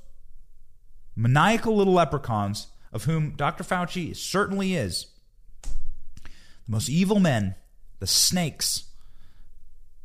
maniacal 1.14 1.76
little 1.76 1.94
leprechauns, 1.94 2.66
of 2.92 3.04
whom 3.04 3.30
Dr. 3.30 3.64
Fauci 3.64 4.16
certainly 4.16 4.74
is, 4.74 5.06
the 5.62 6.72
most 6.72 6.88
evil 6.88 7.20
men, 7.20 7.54
the 7.98 8.06
snakes, 8.06 8.84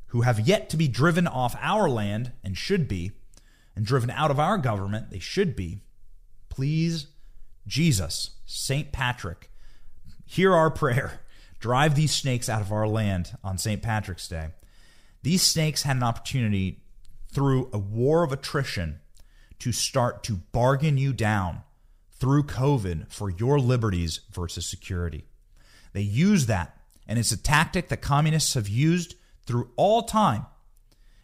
who 0.09 0.21
have 0.21 0.39
yet 0.39 0.69
to 0.69 0.77
be 0.77 0.87
driven 0.87 1.27
off 1.27 1.55
our 1.59 1.89
land 1.89 2.31
and 2.43 2.57
should 2.57 2.87
be, 2.87 3.11
and 3.75 3.85
driven 3.85 4.09
out 4.09 4.31
of 4.31 4.39
our 4.39 4.57
government, 4.57 5.09
they 5.09 5.19
should 5.19 5.55
be. 5.55 5.79
Please, 6.49 7.07
Jesus, 7.65 8.31
St. 8.45 8.91
Patrick, 8.91 9.49
hear 10.25 10.53
our 10.53 10.69
prayer. 10.69 11.21
Drive 11.59 11.95
these 11.95 12.13
snakes 12.13 12.47
out 12.49 12.61
of 12.61 12.71
our 12.71 12.87
land 12.87 13.37
on 13.43 13.57
St. 13.57 13.81
Patrick's 13.81 14.27
Day. 14.27 14.49
These 15.23 15.41
snakes 15.41 15.83
had 15.83 15.97
an 15.97 16.03
opportunity 16.03 16.81
through 17.31 17.69
a 17.73 17.77
war 17.77 18.23
of 18.23 18.31
attrition 18.31 18.99
to 19.59 19.71
start 19.71 20.23
to 20.23 20.37
bargain 20.51 20.97
you 20.97 21.11
down 21.13 21.63
through 22.11 22.43
COVID 22.43 23.11
for 23.11 23.29
your 23.29 23.59
liberties 23.59 24.21
versus 24.31 24.65
security. 24.65 25.25
They 25.93 26.01
use 26.01 26.45
that, 26.45 26.77
and 27.07 27.19
it's 27.19 27.31
a 27.31 27.37
tactic 27.37 27.89
that 27.89 28.01
communists 28.01 28.53
have 28.53 28.69
used 28.69 29.15
through 29.49 29.71
all 29.77 30.03
time 30.03 30.45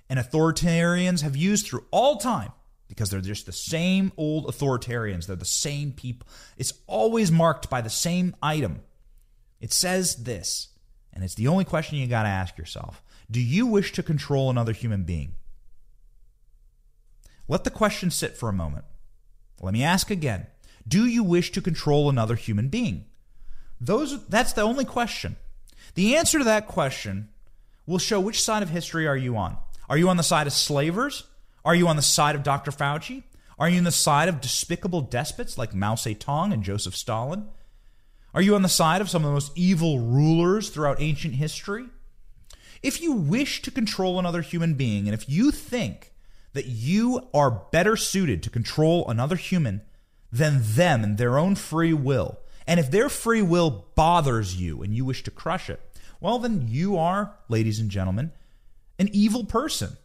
and 0.10 0.20
authoritarians 0.20 1.22
have 1.22 1.36
used 1.36 1.68
through 1.68 1.86
all 1.92 2.18
time 2.18 2.52
because 2.88 3.12
they're 3.12 3.22
just 3.22 3.46
the 3.46 3.52
same 3.52 4.12
old 4.18 4.48
authoritarians. 4.48 5.28
They're 5.28 5.36
the 5.36 5.46
same 5.46 5.92
people. 5.92 6.28
It's 6.58 6.74
always 6.88 7.32
marked 7.32 7.70
by 7.70 7.82
the 7.82 7.90
same 7.90 8.36
item. 8.42 8.82
It 9.62 9.72
says 9.72 10.24
this, 10.24 10.70
and 11.14 11.24
it's 11.24 11.36
the 11.36 11.48
only 11.48 11.66
question 11.66 12.00
you 12.00 12.08
got 12.08 12.24
to 12.24 12.30
ask 12.30 12.58
yourself 12.58 13.04
Do 13.30 13.40
you 13.40 13.68
wish 13.68 13.92
to 13.94 14.02
control 14.02 14.50
another 14.50 14.74
human 14.74 15.04
being? 15.04 15.36
Let 17.48 17.64
the 17.64 17.70
question 17.70 18.10
sit 18.10 18.36
for 18.36 18.50
a 18.50 18.54
moment. 18.54 18.86
Let 19.62 19.74
me 19.74 19.84
ask 19.84 20.10
again 20.10 20.48
Do 20.88 21.06
you 21.06 21.24
wish 21.24 21.52
to 21.52 21.62
control 21.62 22.10
another 22.10 22.36
human 22.36 22.70
being? 22.70 23.06
Those, 23.80 24.26
that's 24.28 24.54
the 24.54 24.64
only 24.64 24.86
question. 24.86 25.36
The 25.94 26.16
answer 26.16 26.40
to 26.40 26.44
that 26.46 26.66
question 26.66 27.30
will 27.86 28.00
show 28.00 28.20
which 28.20 28.42
side 28.42 28.64
of 28.64 28.70
history 28.70 29.08
are 29.08 29.18
you 29.18 29.38
on. 29.38 29.58
Are 29.90 29.98
you 29.98 30.10
on 30.10 30.18
the 30.18 30.24
side 30.24 30.48
of 30.48 30.54
slavers? 30.54 31.26
Are 31.64 31.76
you 31.76 31.88
on 31.88 31.96
the 31.96 32.02
side 32.02 32.36
of 32.36 32.44
Dr. 32.44 32.72
Fauci? 32.72 33.24
Are 33.58 33.70
you 33.70 33.78
on 33.78 33.84
the 33.84 33.92
side 33.92 34.28
of 34.28 34.42
despicable 34.42 35.02
despots 35.02 35.58
like 35.58 35.74
Mao 35.74 35.96
Zedong 35.96 36.52
and 36.52 36.64
Joseph 36.64 36.96
Stalin? 36.96 37.48
Are 38.34 38.42
you 38.42 38.56
on 38.56 38.64
the 38.64 38.70
side 38.70 39.02
of 39.02 39.10
some 39.10 39.24
of 39.24 39.30
the 39.30 39.34
most 39.34 39.54
evil 39.56 40.00
rulers 40.00 40.70
throughout 40.70 41.00
ancient 41.00 41.36
history? 41.36 41.88
If 42.84 43.02
you 43.02 43.14
wish 43.14 43.62
to 43.62 43.72
control 43.72 44.20
another 44.20 44.42
human 44.42 44.74
being, 44.74 45.08
and 45.08 45.14
if 45.14 45.30
you 45.30 45.52
think 45.52 46.12
that 46.54 46.66
you 46.66 47.30
are 47.34 47.64
better 47.72 47.96
suited 47.96 48.44
to 48.44 48.50
control 48.50 49.08
another 49.08 49.38
human 49.38 49.82
than 50.32 50.60
them 50.62 51.04
and 51.04 51.18
their 51.18 51.38
own 51.38 51.56
free 51.56 51.94
will, 51.94 52.40
and 52.68 52.80
if 52.80 52.92
their 52.92 53.10
free 53.10 53.42
will 53.42 53.88
bothers 53.96 54.56
you 54.56 54.84
and 54.84 54.94
you 54.94 55.06
wish 55.06 55.24
to 55.24 55.32
crush 55.32 55.70
it, 55.70 55.80
well, 56.26 56.40
then 56.40 56.66
you 56.68 56.98
are, 56.98 57.36
ladies 57.50 57.80
and 57.80 57.92
gentlemen, 57.92 58.32
an 58.98 59.10
evil 59.14 59.44
person. 59.44 59.96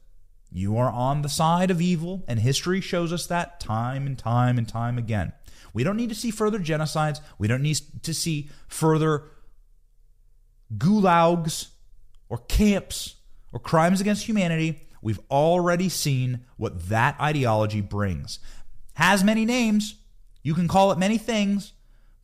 You 0.53 0.77
are 0.77 0.91
on 0.91 1.23
the 1.23 1.31
side 1.31 1.71
of 1.71 1.81
evil, 1.81 2.25
and 2.29 2.39
history 2.39 2.83
shows 2.83 3.11
us 3.11 3.27
that 3.29 3.59
time 3.59 4.07
and 4.07 4.19
time 4.19 4.59
and 4.59 4.69
time 4.69 4.99
again. 4.99 5.33
We 5.73 5.83
don't 5.83 5.97
need 5.97 6.11
to 6.11 6.15
see 6.15 6.31
further 6.31 6.59
genocides. 6.59 7.23
We 7.39 7.49
don't 7.49 7.63
need 7.63 7.81
to 8.03 8.13
see 8.13 8.51
further 8.69 9.29
gulags 10.77 11.69
or 12.29 12.37
camps 12.37 13.15
or 13.51 13.59
crimes 13.59 14.03
against 14.03 14.27
humanity, 14.27 14.79
we've 15.01 15.21
already 15.31 15.89
seen 15.89 16.41
what 16.59 16.91
that 16.91 17.19
ideology 17.19 17.81
brings. 17.81 18.41
Has 18.93 19.25
many 19.25 19.47
names, 19.47 19.95
you 20.43 20.53
can 20.53 20.69
call 20.69 20.93
it 20.93 20.99
many 20.99 21.17
things, 21.17 21.73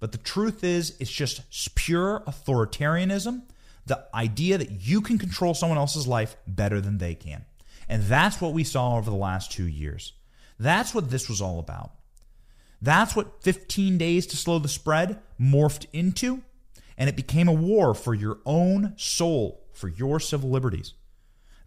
but 0.00 0.12
the 0.12 0.18
truth 0.18 0.62
is, 0.62 0.94
it's 1.00 1.10
just 1.10 1.74
pure 1.74 2.22
authoritarianism 2.26 3.40
the 3.86 4.04
idea 4.14 4.58
that 4.58 4.86
you 4.86 5.00
can 5.00 5.18
control 5.18 5.54
someone 5.54 5.78
else's 5.78 6.06
life 6.06 6.36
better 6.46 6.80
than 6.80 6.98
they 6.98 7.14
can. 7.14 7.44
And 7.88 8.02
that's 8.02 8.40
what 8.40 8.52
we 8.52 8.64
saw 8.64 8.96
over 8.96 9.10
the 9.10 9.16
last 9.16 9.52
two 9.52 9.66
years. 9.66 10.12
That's 10.58 10.94
what 10.94 11.10
this 11.10 11.28
was 11.28 11.40
all 11.40 11.58
about. 11.58 11.92
That's 12.82 13.16
what 13.16 13.42
15 13.42 13.96
days 13.98 14.26
to 14.26 14.36
slow 14.36 14.58
the 14.58 14.68
spread 14.68 15.20
morphed 15.40 15.86
into, 15.92 16.42
and 16.98 17.08
it 17.08 17.16
became 17.16 17.48
a 17.48 17.52
war 17.52 17.94
for 17.94 18.14
your 18.14 18.38
own 18.44 18.94
soul, 18.96 19.64
for 19.72 19.88
your 19.88 20.20
civil 20.20 20.50
liberties. 20.50 20.94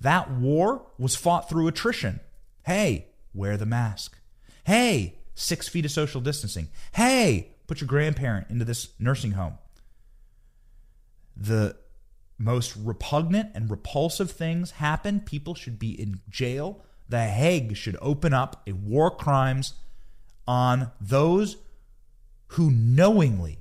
That 0.02 0.32
war 0.32 0.88
was 0.98 1.16
fought 1.16 1.50
through 1.50 1.68
attrition. 1.68 2.20
Hey, 2.66 3.08
wear 3.34 3.58
the 3.58 3.66
mask. 3.66 4.18
Hey, 4.66 5.20
six 5.36 5.68
feet 5.68 5.86
of 5.86 5.92
social 5.92 6.22
distancing. 6.22 6.70
Hey, 6.94 7.56
put 7.68 7.82
your 7.82 7.88
grandparent 7.88 8.50
into 8.50 8.66
this 8.66 8.90
nursing 9.00 9.32
home. 9.32 9.58
The 11.36 11.76
most 12.40 12.76
repugnant 12.76 13.52
and 13.54 13.70
repulsive 13.70 14.32
things 14.32 14.72
happen, 14.72 15.20
people 15.20 15.54
should 15.54 15.78
be 15.78 15.92
in 15.92 16.22
jail. 16.30 16.82
The 17.10 17.26
Hague 17.26 17.76
should 17.76 17.98
open 18.02 18.34
up 18.34 18.64
a 18.66 18.72
war 18.72 19.12
crimes 19.12 19.74
on 20.48 20.92
those 21.00 21.58
who 22.54 22.72
knowingly 22.72 23.60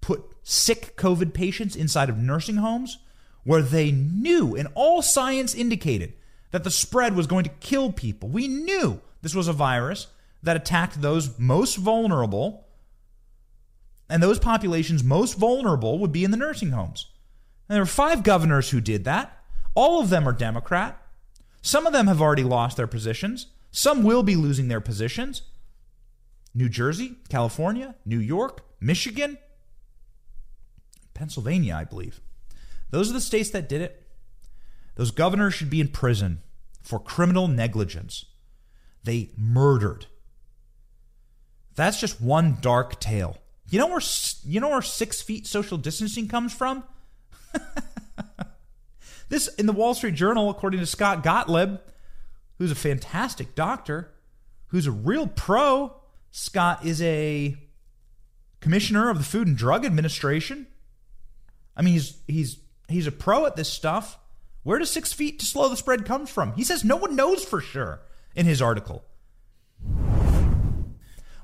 put 0.00 0.24
sick 0.42 0.96
COVID 0.96 1.34
patients 1.34 1.76
inside 1.76 2.08
of 2.08 2.18
nursing 2.18 2.56
homes 2.56 2.98
where 3.44 3.62
they 3.62 3.92
knew 3.92 4.56
and 4.56 4.68
all 4.74 5.02
science 5.02 5.54
indicated 5.54 6.14
that 6.50 6.64
the 6.64 6.70
spread 6.70 7.14
was 7.14 7.26
going 7.26 7.44
to 7.44 7.50
kill 7.50 7.92
people. 7.92 8.28
We 8.28 8.48
knew 8.48 9.00
this 9.22 9.34
was 9.34 9.48
a 9.48 9.52
virus 9.52 10.06
that 10.42 10.56
attacked 10.56 11.00
those 11.00 11.38
most 11.38 11.76
vulnerable, 11.76 12.66
and 14.08 14.22
those 14.22 14.38
populations 14.38 15.02
most 15.02 15.34
vulnerable 15.34 15.98
would 15.98 16.12
be 16.12 16.24
in 16.24 16.30
the 16.30 16.36
nursing 16.36 16.70
homes. 16.70 17.06
And 17.68 17.76
there 17.76 17.82
are 17.82 17.86
five 17.86 18.22
governors 18.22 18.70
who 18.70 18.80
did 18.80 19.04
that. 19.04 19.38
All 19.74 20.00
of 20.00 20.10
them 20.10 20.28
are 20.28 20.32
Democrat. 20.32 21.00
Some 21.62 21.86
of 21.86 21.92
them 21.92 22.06
have 22.06 22.20
already 22.20 22.44
lost 22.44 22.76
their 22.76 22.86
positions. 22.86 23.46
Some 23.70 24.02
will 24.02 24.22
be 24.22 24.36
losing 24.36 24.68
their 24.68 24.80
positions. 24.80 25.42
New 26.54 26.68
Jersey, 26.68 27.16
California, 27.28 27.96
New 28.04 28.18
York, 28.18 28.64
Michigan, 28.80 29.38
Pennsylvania, 31.14 31.74
I 31.74 31.84
believe. 31.84 32.20
Those 32.90 33.10
are 33.10 33.14
the 33.14 33.20
states 33.20 33.50
that 33.50 33.68
did 33.68 33.80
it. 33.80 34.06
Those 34.96 35.10
governors 35.10 35.54
should 35.54 35.70
be 35.70 35.80
in 35.80 35.88
prison 35.88 36.42
for 36.82 37.00
criminal 37.00 37.48
negligence. 37.48 38.26
They 39.02 39.30
murdered. 39.36 40.06
That's 41.74 41.98
just 41.98 42.20
one 42.20 42.58
dark 42.60 43.00
tale. 43.00 43.38
You 43.68 43.78
know 43.80 43.88
where 43.88 44.02
you 44.44 44.60
know 44.60 44.68
where 44.68 44.82
six 44.82 45.20
feet 45.20 45.46
social 45.46 45.78
distancing 45.78 46.28
comes 46.28 46.54
from? 46.54 46.84
this 49.28 49.48
in 49.48 49.66
the 49.66 49.72
Wall 49.72 49.94
Street 49.94 50.14
Journal, 50.14 50.50
according 50.50 50.80
to 50.80 50.86
Scott 50.86 51.22
Gottlieb, 51.22 51.78
who's 52.58 52.70
a 52.70 52.76
fantastic 52.76 53.54
doctor, 53.54 54.12
who's 54.68 54.86
a 54.86 54.92
real 54.92 55.26
pro. 55.26 55.94
Scott 56.30 56.84
is 56.84 57.00
a 57.02 57.56
commissioner 58.60 59.10
of 59.10 59.18
the 59.18 59.24
Food 59.24 59.46
and 59.46 59.56
Drug 59.56 59.84
Administration. 59.84 60.66
I 61.76 61.82
mean, 61.82 61.94
he's 61.94 62.18
he's 62.26 62.58
he's 62.88 63.06
a 63.06 63.12
pro 63.12 63.46
at 63.46 63.56
this 63.56 63.68
stuff. 63.68 64.18
Where 64.62 64.78
does 64.78 64.90
six 64.90 65.12
feet 65.12 65.38
to 65.40 65.46
slow 65.46 65.68
the 65.68 65.76
spread 65.76 66.06
come 66.06 66.26
from? 66.26 66.54
He 66.54 66.64
says 66.64 66.84
no 66.84 66.96
one 66.96 67.14
knows 67.16 67.44
for 67.44 67.60
sure 67.60 68.00
in 68.34 68.46
his 68.46 68.62
article. 68.62 69.04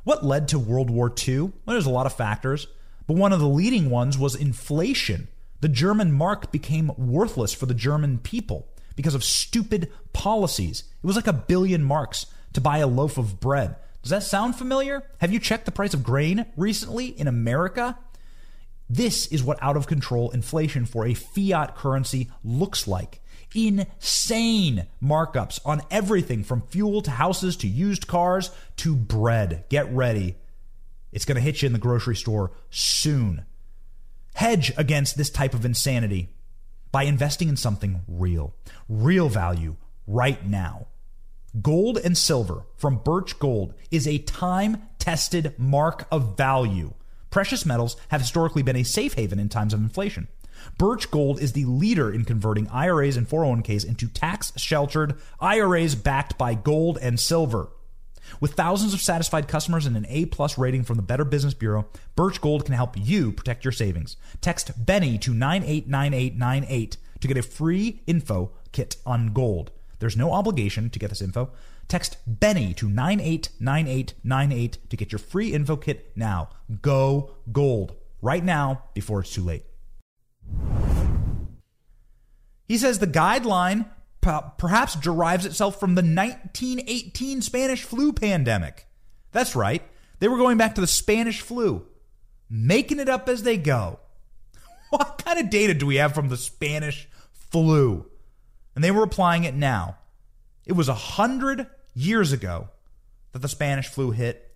What 0.04 0.24
led 0.24 0.48
to 0.48 0.58
World 0.58 0.90
War 0.90 1.12
II? 1.28 1.40
Well, 1.40 1.52
there's 1.66 1.86
a 1.86 1.90
lot 1.90 2.06
of 2.06 2.14
factors, 2.14 2.66
but 3.06 3.16
one 3.16 3.32
of 3.32 3.40
the 3.40 3.48
leading 3.48 3.90
ones 3.90 4.16
was 4.16 4.34
inflation. 4.34 5.28
The 5.60 5.68
German 5.68 6.12
mark 6.12 6.50
became 6.50 6.92
worthless 6.96 7.52
for 7.52 7.66
the 7.66 7.74
German 7.74 8.18
people 8.18 8.68
because 8.96 9.14
of 9.14 9.24
stupid 9.24 9.90
policies. 10.12 10.84
It 11.02 11.06
was 11.06 11.16
like 11.16 11.26
a 11.26 11.32
billion 11.32 11.84
marks 11.84 12.26
to 12.54 12.60
buy 12.60 12.78
a 12.78 12.86
loaf 12.86 13.18
of 13.18 13.40
bread. 13.40 13.76
Does 14.02 14.10
that 14.10 14.22
sound 14.22 14.56
familiar? 14.56 15.02
Have 15.18 15.32
you 15.32 15.38
checked 15.38 15.66
the 15.66 15.72
price 15.72 15.94
of 15.94 16.02
grain 16.02 16.46
recently 16.56 17.06
in 17.06 17.28
America? 17.28 17.98
This 18.88 19.26
is 19.26 19.42
what 19.42 19.62
out 19.62 19.76
of 19.76 19.86
control 19.86 20.30
inflation 20.30 20.86
for 20.86 21.06
a 21.06 21.14
fiat 21.14 21.76
currency 21.76 22.30
looks 22.42 22.88
like. 22.88 23.20
Insane 23.54 24.86
markups 25.02 25.60
on 25.64 25.82
everything 25.90 26.44
from 26.44 26.62
fuel 26.62 27.02
to 27.02 27.10
houses 27.10 27.56
to 27.58 27.68
used 27.68 28.06
cars 28.06 28.50
to 28.76 28.96
bread. 28.96 29.64
Get 29.68 29.92
ready. 29.92 30.36
It's 31.12 31.24
going 31.24 31.36
to 31.36 31.42
hit 31.42 31.62
you 31.62 31.66
in 31.66 31.72
the 31.72 31.78
grocery 31.78 32.16
store 32.16 32.52
soon. 32.70 33.44
Hedge 34.34 34.72
against 34.76 35.16
this 35.16 35.30
type 35.30 35.54
of 35.54 35.64
insanity 35.64 36.30
by 36.92 37.04
investing 37.04 37.48
in 37.48 37.56
something 37.56 38.02
real, 38.08 38.54
real 38.88 39.28
value 39.28 39.76
right 40.06 40.44
now. 40.46 40.86
Gold 41.60 41.98
and 41.98 42.16
silver 42.16 42.64
from 42.76 42.98
Birch 42.98 43.38
Gold 43.38 43.74
is 43.90 44.06
a 44.06 44.18
time 44.18 44.82
tested 44.98 45.54
mark 45.58 46.06
of 46.10 46.36
value. 46.36 46.94
Precious 47.30 47.66
metals 47.66 47.96
have 48.08 48.20
historically 48.20 48.62
been 48.62 48.76
a 48.76 48.84
safe 48.84 49.14
haven 49.14 49.38
in 49.38 49.48
times 49.48 49.74
of 49.74 49.80
inflation. 49.80 50.28
Birch 50.78 51.10
Gold 51.10 51.40
is 51.40 51.52
the 51.52 51.64
leader 51.64 52.12
in 52.12 52.24
converting 52.24 52.68
IRAs 52.68 53.16
and 53.16 53.28
401ks 53.28 53.84
into 53.84 54.08
tax 54.08 54.52
sheltered 54.56 55.14
IRAs 55.40 55.94
backed 55.94 56.36
by 56.36 56.54
gold 56.54 56.98
and 57.00 57.18
silver. 57.18 57.68
With 58.40 58.54
thousands 58.54 58.94
of 58.94 59.00
satisfied 59.00 59.48
customers 59.48 59.86
and 59.86 59.96
an 59.96 60.06
A 60.08 60.26
plus 60.26 60.58
rating 60.58 60.84
from 60.84 60.96
the 60.96 61.02
Better 61.02 61.24
Business 61.24 61.54
Bureau, 61.54 61.88
Birch 62.16 62.40
Gold 62.40 62.64
can 62.64 62.74
help 62.74 62.96
you 62.96 63.32
protect 63.32 63.64
your 63.64 63.72
savings. 63.72 64.16
Text 64.40 64.84
Benny 64.84 65.18
to 65.18 65.34
989898 65.34 66.96
to 67.20 67.28
get 67.28 67.36
a 67.36 67.42
free 67.42 68.02
info 68.06 68.52
kit 68.72 68.96
on 69.04 69.32
gold. 69.32 69.70
There's 69.98 70.16
no 70.16 70.32
obligation 70.32 70.90
to 70.90 70.98
get 70.98 71.10
this 71.10 71.20
info. 71.20 71.50
Text 71.88 72.16
Benny 72.26 72.72
to 72.74 72.88
989898 72.88 74.78
to 74.88 74.96
get 74.96 75.12
your 75.12 75.18
free 75.18 75.52
info 75.52 75.76
kit 75.76 76.12
now. 76.16 76.50
Go 76.80 77.32
gold 77.52 77.94
right 78.22 78.44
now 78.44 78.84
before 78.94 79.20
it's 79.20 79.34
too 79.34 79.42
late. 79.42 79.64
He 82.66 82.78
says 82.78 83.00
the 83.00 83.06
guideline 83.06 83.86
perhaps 84.20 84.94
derives 84.96 85.46
itself 85.46 85.80
from 85.80 85.94
the 85.94 86.02
1918 86.02 87.42
Spanish 87.42 87.84
flu 87.84 88.12
pandemic. 88.12 88.86
That's 89.32 89.56
right. 89.56 89.82
They 90.18 90.28
were 90.28 90.36
going 90.36 90.58
back 90.58 90.74
to 90.74 90.80
the 90.80 90.86
Spanish 90.86 91.40
flu, 91.40 91.86
making 92.48 93.00
it 93.00 93.08
up 93.08 93.28
as 93.28 93.42
they 93.42 93.56
go. 93.56 93.98
What 94.90 95.22
kind 95.24 95.38
of 95.38 95.50
data 95.50 95.72
do 95.72 95.86
we 95.86 95.96
have 95.96 96.14
from 96.14 96.30
the 96.30 96.36
Spanish 96.36 97.08
flu? 97.32 98.06
And 98.74 98.82
they 98.82 98.90
were 98.90 99.04
applying 99.04 99.44
it 99.44 99.54
now. 99.54 99.98
It 100.66 100.72
was 100.72 100.88
a 100.88 100.94
hundred 100.94 101.68
years 101.94 102.32
ago 102.32 102.70
that 103.30 103.38
the 103.38 103.48
Spanish 103.48 103.86
flu 103.86 104.10
hit, 104.10 104.52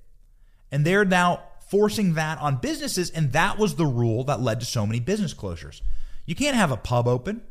and 0.72 0.84
they're 0.84 1.04
now 1.04 1.44
forcing 1.68 2.14
that 2.14 2.38
on 2.40 2.56
businesses, 2.56 3.10
and 3.10 3.32
that 3.32 3.58
was 3.58 3.76
the 3.76 3.86
rule 3.86 4.24
that 4.24 4.40
led 4.40 4.60
to 4.60 4.66
so 4.66 4.86
many 4.86 4.98
business 4.98 5.34
closures. 5.34 5.82
You 6.26 6.34
can't 6.34 6.56
have 6.56 6.70
a 6.72 6.76
pub 6.76 7.06
open. 7.06 7.42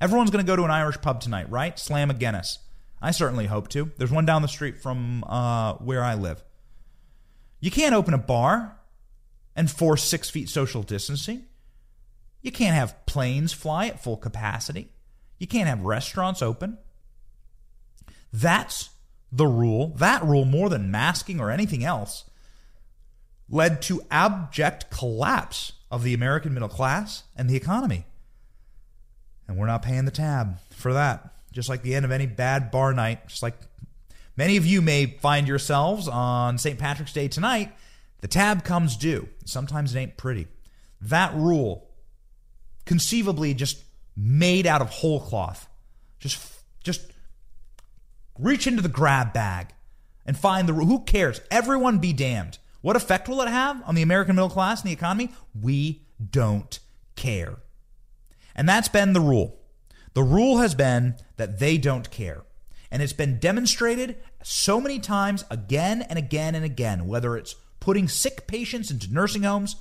Everyone's 0.00 0.30
going 0.30 0.44
to 0.44 0.50
go 0.50 0.56
to 0.56 0.64
an 0.64 0.70
Irish 0.70 1.00
pub 1.00 1.20
tonight, 1.20 1.50
right? 1.50 1.78
Slam 1.78 2.10
a 2.10 2.14
Guinness. 2.14 2.58
I 3.00 3.10
certainly 3.10 3.46
hope 3.46 3.68
to. 3.68 3.90
There's 3.98 4.10
one 4.10 4.26
down 4.26 4.42
the 4.42 4.48
street 4.48 4.78
from 4.78 5.24
uh, 5.24 5.74
where 5.74 6.02
I 6.02 6.14
live. 6.14 6.42
You 7.60 7.70
can't 7.70 7.94
open 7.94 8.14
a 8.14 8.18
bar 8.18 8.78
and 9.54 9.70
force 9.70 10.02
six 10.02 10.30
feet 10.30 10.48
social 10.48 10.82
distancing. 10.82 11.44
You 12.42 12.50
can't 12.50 12.74
have 12.74 13.06
planes 13.06 13.52
fly 13.52 13.86
at 13.86 14.02
full 14.02 14.16
capacity. 14.16 14.88
You 15.38 15.46
can't 15.46 15.68
have 15.68 15.80
restaurants 15.80 16.42
open. 16.42 16.78
That's 18.32 18.90
the 19.30 19.46
rule. 19.46 19.94
That 19.96 20.24
rule, 20.24 20.44
more 20.44 20.68
than 20.68 20.90
masking 20.90 21.40
or 21.40 21.50
anything 21.50 21.84
else, 21.84 22.24
led 23.48 23.82
to 23.82 24.02
abject 24.10 24.90
collapse 24.90 25.72
of 25.90 26.02
the 26.02 26.14
American 26.14 26.54
middle 26.54 26.68
class 26.68 27.24
and 27.36 27.48
the 27.48 27.56
economy 27.56 28.06
and 29.46 29.56
we're 29.56 29.66
not 29.66 29.82
paying 29.82 30.04
the 30.04 30.10
tab 30.10 30.58
for 30.70 30.92
that. 30.94 31.34
Just 31.52 31.68
like 31.68 31.82
the 31.82 31.94
end 31.94 32.04
of 32.04 32.10
any 32.10 32.26
bad 32.26 32.70
bar 32.70 32.92
night, 32.92 33.28
just 33.28 33.42
like 33.42 33.54
many 34.36 34.56
of 34.56 34.66
you 34.66 34.82
may 34.82 35.06
find 35.06 35.46
yourselves 35.46 36.08
on 36.08 36.58
St. 36.58 36.78
Patrick's 36.78 37.12
Day 37.12 37.28
tonight, 37.28 37.72
the 38.20 38.28
tab 38.28 38.64
comes 38.64 38.96
due. 38.96 39.28
Sometimes 39.44 39.94
it 39.94 39.98
ain't 39.98 40.16
pretty. 40.16 40.48
That 41.00 41.34
rule, 41.34 41.86
conceivably 42.86 43.54
just 43.54 43.82
made 44.16 44.66
out 44.66 44.80
of 44.80 44.90
whole 44.90 45.20
cloth, 45.20 45.68
just 46.18 46.50
just 46.82 47.02
reach 48.38 48.66
into 48.66 48.82
the 48.82 48.88
grab 48.88 49.32
bag 49.32 49.68
and 50.26 50.36
find 50.36 50.68
the 50.68 50.72
who 50.72 51.00
cares? 51.00 51.40
Everyone 51.50 51.98
be 51.98 52.12
damned. 52.12 52.58
What 52.80 52.96
effect 52.96 53.28
will 53.28 53.40
it 53.42 53.48
have 53.48 53.82
on 53.86 53.94
the 53.94 54.02
American 54.02 54.36
middle 54.36 54.50
class 54.50 54.80
and 54.80 54.88
the 54.88 54.94
economy? 54.94 55.32
We 55.58 56.02
don't 56.30 56.78
care. 57.16 57.56
And 58.54 58.68
that's 58.68 58.88
been 58.88 59.12
the 59.12 59.20
rule. 59.20 59.58
The 60.14 60.22
rule 60.22 60.58
has 60.58 60.74
been 60.74 61.16
that 61.36 61.58
they 61.58 61.76
don't 61.76 62.10
care. 62.10 62.44
And 62.90 63.02
it's 63.02 63.12
been 63.12 63.38
demonstrated 63.38 64.16
so 64.42 64.80
many 64.80 65.00
times 65.00 65.44
again 65.50 66.02
and 66.02 66.18
again 66.18 66.54
and 66.54 66.64
again, 66.64 67.06
whether 67.06 67.36
it's 67.36 67.56
putting 67.80 68.08
sick 68.08 68.46
patients 68.46 68.90
into 68.90 69.12
nursing 69.12 69.42
homes, 69.42 69.76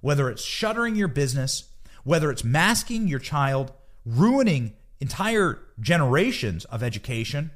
whether 0.00 0.28
it's 0.28 0.44
shuttering 0.44 0.94
your 0.94 1.08
business, 1.08 1.64
whether 2.04 2.30
it's 2.30 2.44
masking 2.44 3.08
your 3.08 3.18
child, 3.18 3.72
ruining 4.04 4.74
entire 5.00 5.60
generations 5.80 6.64
of 6.66 6.82
education, 6.82 7.50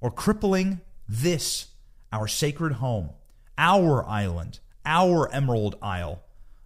or 0.00 0.10
crippling 0.10 0.80
this, 1.08 1.68
our 2.12 2.28
sacred 2.28 2.74
home, 2.74 3.10
our 3.58 4.04
island, 4.06 4.60
our 4.84 5.30
Emerald 5.32 5.76
Isle, 5.82 6.22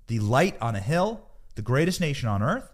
the 0.09 0.19
light 0.19 0.57
on 0.61 0.77
a 0.77 0.81
hill, 0.81 1.27
the 1.55 1.63
greatest 1.63 2.01
nation 2.01 2.29
on 2.29 2.43
earth. 2.43 2.71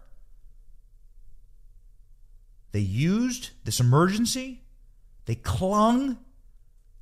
They 2.71 2.79
used 2.79 3.51
this 3.63 3.79
emergency, 3.79 4.63
they 5.25 5.35
clung 5.35 6.17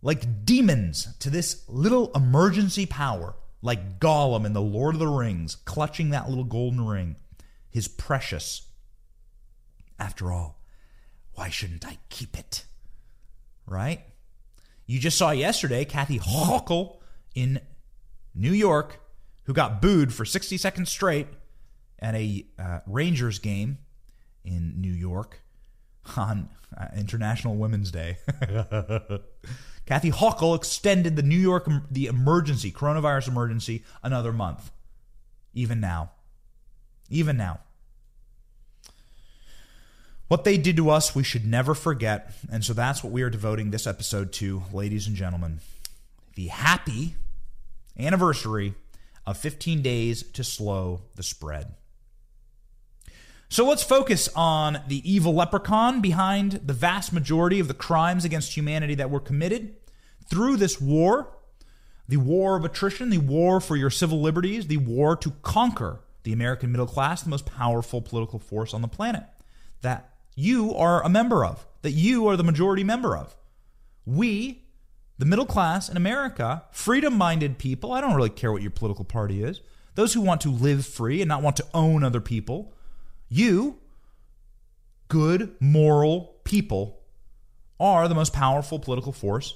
like 0.02 0.46
demons 0.46 1.16
to 1.20 1.30
this 1.30 1.64
little 1.68 2.12
emergency 2.14 2.86
power, 2.86 3.36
like 3.62 4.00
Gollum 4.00 4.46
in 4.46 4.54
The 4.54 4.62
Lord 4.62 4.96
of 4.96 5.00
the 5.00 5.08
Rings, 5.08 5.56
clutching 5.56 6.12
that 6.12 6.30
little 6.30 6.44
golden 6.44 6.86
ring, 6.86 7.16
his 7.72 7.88
precious. 7.88 8.68
After 9.98 10.32
all, 10.32 10.62
why 11.34 11.50
shouldn't 11.50 11.88
I 11.88 11.98
keep 12.10 12.38
it? 12.38 12.66
Right? 13.66 14.02
You 14.86 15.00
just 15.00 15.18
saw 15.18 15.32
yesterday 15.32 15.86
Kathy 15.86 16.20
Hochul 16.20 16.98
in 17.34 17.60
New 18.36 18.54
York, 18.54 19.00
who 19.46 19.54
got 19.54 19.82
booed 19.82 20.14
for 20.14 20.26
60 20.26 20.58
seconds 20.58 20.92
straight 20.92 21.28
at 22.06 22.14
a 22.14 22.46
uh, 22.60 22.80
Rangers 22.86 23.40
game 23.40 23.80
in 24.44 24.80
New 24.80 24.92
York 24.92 25.42
on 26.16 26.50
uh, 26.78 26.86
International 26.96 27.56
Women's 27.56 27.90
Day. 27.90 28.18
Kathy 29.88 30.12
Hochul 30.12 30.56
extended 30.56 31.16
the 31.16 31.24
New 31.24 31.38
York 31.38 31.68
the 31.90 32.06
emergency 32.06 32.72
coronavirus 32.72 33.30
emergency 33.30 33.84
another 34.04 34.32
month. 34.32 34.70
Even 35.56 35.80
now. 35.80 36.12
Even 37.10 37.38
now. 37.38 37.62
What 40.28 40.44
they 40.44 40.58
did 40.58 40.78
to 40.78 40.92
us, 40.92 41.16
we 41.16 41.24
should 41.24 41.46
never 41.46 41.74
forget. 41.74 42.34
And 42.52 42.64
so 42.64 42.74
that's 42.74 43.04
what 43.04 43.14
we 43.14 43.24
are 43.24 43.32
devoting 43.32 43.72
this 43.72 43.88
episode 43.88 44.32
to, 44.34 44.62
ladies 44.72 45.08
and 45.08 45.16
gentlemen. 45.16 45.60
The 46.36 46.48
happy 46.48 47.16
anniversary 47.98 48.76
of 49.26 49.38
15 49.38 49.82
days 49.82 50.22
to 50.34 50.44
slow 50.44 51.02
the 51.16 51.24
spread. 51.24 51.74
So 53.50 53.66
let's 53.68 53.84
focus 53.84 54.28
on 54.36 54.82
the 54.88 55.10
evil 55.10 55.34
leprechaun 55.34 56.02
behind 56.02 56.54
the 56.66 56.74
vast 56.74 57.14
majority 57.14 57.60
of 57.60 57.68
the 57.68 57.74
crimes 57.74 58.26
against 58.26 58.56
humanity 58.56 58.96
that 58.96 59.10
were 59.10 59.20
committed 59.20 59.76
through 60.28 60.58
this 60.58 60.82
war 60.82 61.36
the 62.08 62.18
war 62.18 62.56
of 62.56 62.64
attrition, 62.64 63.10
the 63.10 63.18
war 63.18 63.60
for 63.60 63.76
your 63.76 63.90
civil 63.90 64.22
liberties, 64.22 64.68
the 64.68 64.78
war 64.78 65.16
to 65.18 65.32
conquer 65.42 66.02
the 66.24 66.34
American 66.34 66.72
middle 66.72 66.88
class, 66.88 67.22
the 67.22 67.30
most 67.30 67.46
powerful 67.46 68.02
political 68.02 68.40
force 68.40 68.74
on 68.74 68.82
the 68.82 68.88
planet 68.88 69.24
that 69.82 70.14
you 70.36 70.74
are 70.74 71.04
a 71.04 71.10
member 71.10 71.46
of, 71.46 71.66
that 71.82 71.92
you 71.92 72.28
are 72.28 72.38
the 72.38 72.44
majority 72.44 72.84
member 72.84 73.16
of. 73.16 73.36
We, 74.06 74.64
the 75.18 75.26
middle 75.26 75.46
class 75.46 75.90
in 75.90 75.98
America, 75.98 76.64
freedom 76.72 77.16
minded 77.16 77.58
people, 77.58 77.92
I 77.92 78.02
don't 78.02 78.16
really 78.16 78.30
care 78.30 78.52
what 78.52 78.62
your 78.62 78.72
political 78.72 79.06
party 79.06 79.44
is, 79.44 79.62
those 79.96 80.14
who 80.14 80.22
want 80.22 80.42
to 80.42 80.50
live 80.50 80.86
free 80.86 81.22
and 81.22 81.30
not 81.30 81.42
want 81.42 81.56
to 81.58 81.66
own 81.74 82.04
other 82.04 82.22
people, 82.22 82.74
you, 83.30 83.80
good, 85.08 85.56
moral 85.60 86.36
people, 86.44 87.02
are 87.80 88.08
the 88.08 88.16
most 88.16 88.34
powerful 88.34 88.80
political 88.80 89.12
force 89.12 89.56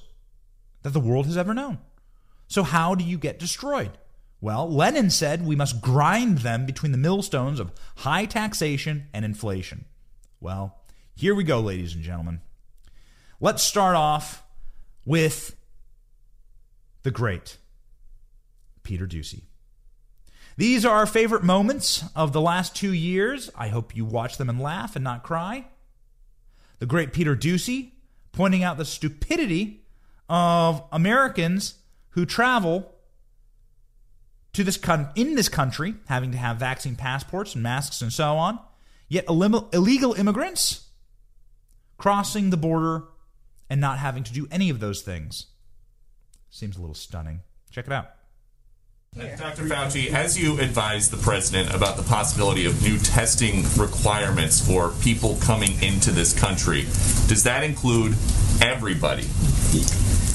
that 0.84 0.94
the 0.94 1.00
world 1.00 1.26
has 1.26 1.38
ever 1.38 1.54
known. 1.54 1.80
So, 2.48 2.64
how 2.64 2.96
do 2.96 3.04
you 3.04 3.18
get 3.18 3.40
destroyed? 3.40 3.92
Well, 4.42 4.70
Lenin 4.70 5.10
said 5.10 5.46
we 5.46 5.56
must 5.56 5.82
grind 5.82 6.40
them 6.40 6.66
between 6.66 6.92
the 6.92 6.98
millstones 6.98 7.60
of 7.60 7.72
high 7.98 8.26
taxation 8.26 9.08
and 9.14 9.26
inflation. 9.26 9.86
Well, 10.40 10.80
here 11.16 11.36
we 11.36 11.44
go, 11.44 11.60
ladies 11.60 11.94
and 11.94 12.04
gentlemen. 12.04 12.42
Let's 13.42 13.64
start 13.64 13.96
off 13.96 14.44
with 15.06 15.56
the 17.04 17.12
great 17.12 17.58
Peter 18.84 19.06
Doocy. 19.06 19.44
These 20.60 20.84
are 20.84 20.94
our 20.94 21.06
favorite 21.06 21.46
moments 21.46 22.04
of 22.18 22.34
the 22.34 22.42
last 22.42 22.76
two 22.76 22.92
years. 22.92 23.50
I 23.56 23.70
hope 23.70 23.96
you 23.96 24.04
watch 24.04 24.36
them 24.36 24.50
and 24.50 24.60
laugh 24.60 24.98
and 24.98 25.06
not 25.06 25.24
cry. 25.24 25.68
The 26.80 26.86
great 26.86 27.14
Peter 27.14 27.34
Doocy 27.34 27.92
pointing 28.34 28.62
out 28.62 28.78
the 28.78 28.84
stupidity 28.84 29.86
of 30.28 30.84
Americans 30.92 31.76
who 32.10 32.26
travel 32.26 32.94
to 34.52 34.66
this 34.66 34.76
con- 34.76 35.12
in 35.16 35.36
this 35.36 35.48
country, 35.48 35.96
having 36.10 36.34
to 36.34 36.38
have 36.38 36.58
vaccine 36.58 36.98
passports 36.98 37.54
and 37.54 37.64
masks 37.64 38.02
and 38.02 38.12
so 38.12 38.36
on, 38.36 38.60
yet 39.08 39.30
illegal 39.30 40.14
immigrants 40.16 40.90
crossing 41.98 42.50
the 42.50 42.58
border 42.58 43.06
and 43.70 43.80
not 43.80 44.00
having 44.00 44.26
to 44.26 44.34
do 44.34 44.46
any 44.52 44.70
of 44.70 44.82
those 44.82 45.04
things. 45.04 45.46
Seems 46.50 46.76
a 46.76 46.82
little 46.82 46.94
stunning. 46.94 47.44
Check 47.72 47.88
it 47.88 47.94
out. 47.94 48.10
Dr. 49.18 49.64
Fauci, 49.64 50.14
as 50.14 50.38
you 50.38 50.60
advised 50.60 51.10
the 51.10 51.18
president 51.18 51.74
about 51.74 51.98
the 51.98 52.04
possibility 52.04 52.66
of 52.66 52.82
new 52.84 52.98
testing 53.00 53.64
requirements 53.76 54.66
for 54.66 54.92
people 55.02 55.36
coming 55.42 55.82
into 55.82 56.12
this 56.12 56.40
country, 56.40 56.84
does 57.28 57.44
that 57.44 57.64
include 57.64 58.14
everybody? 58.62 59.24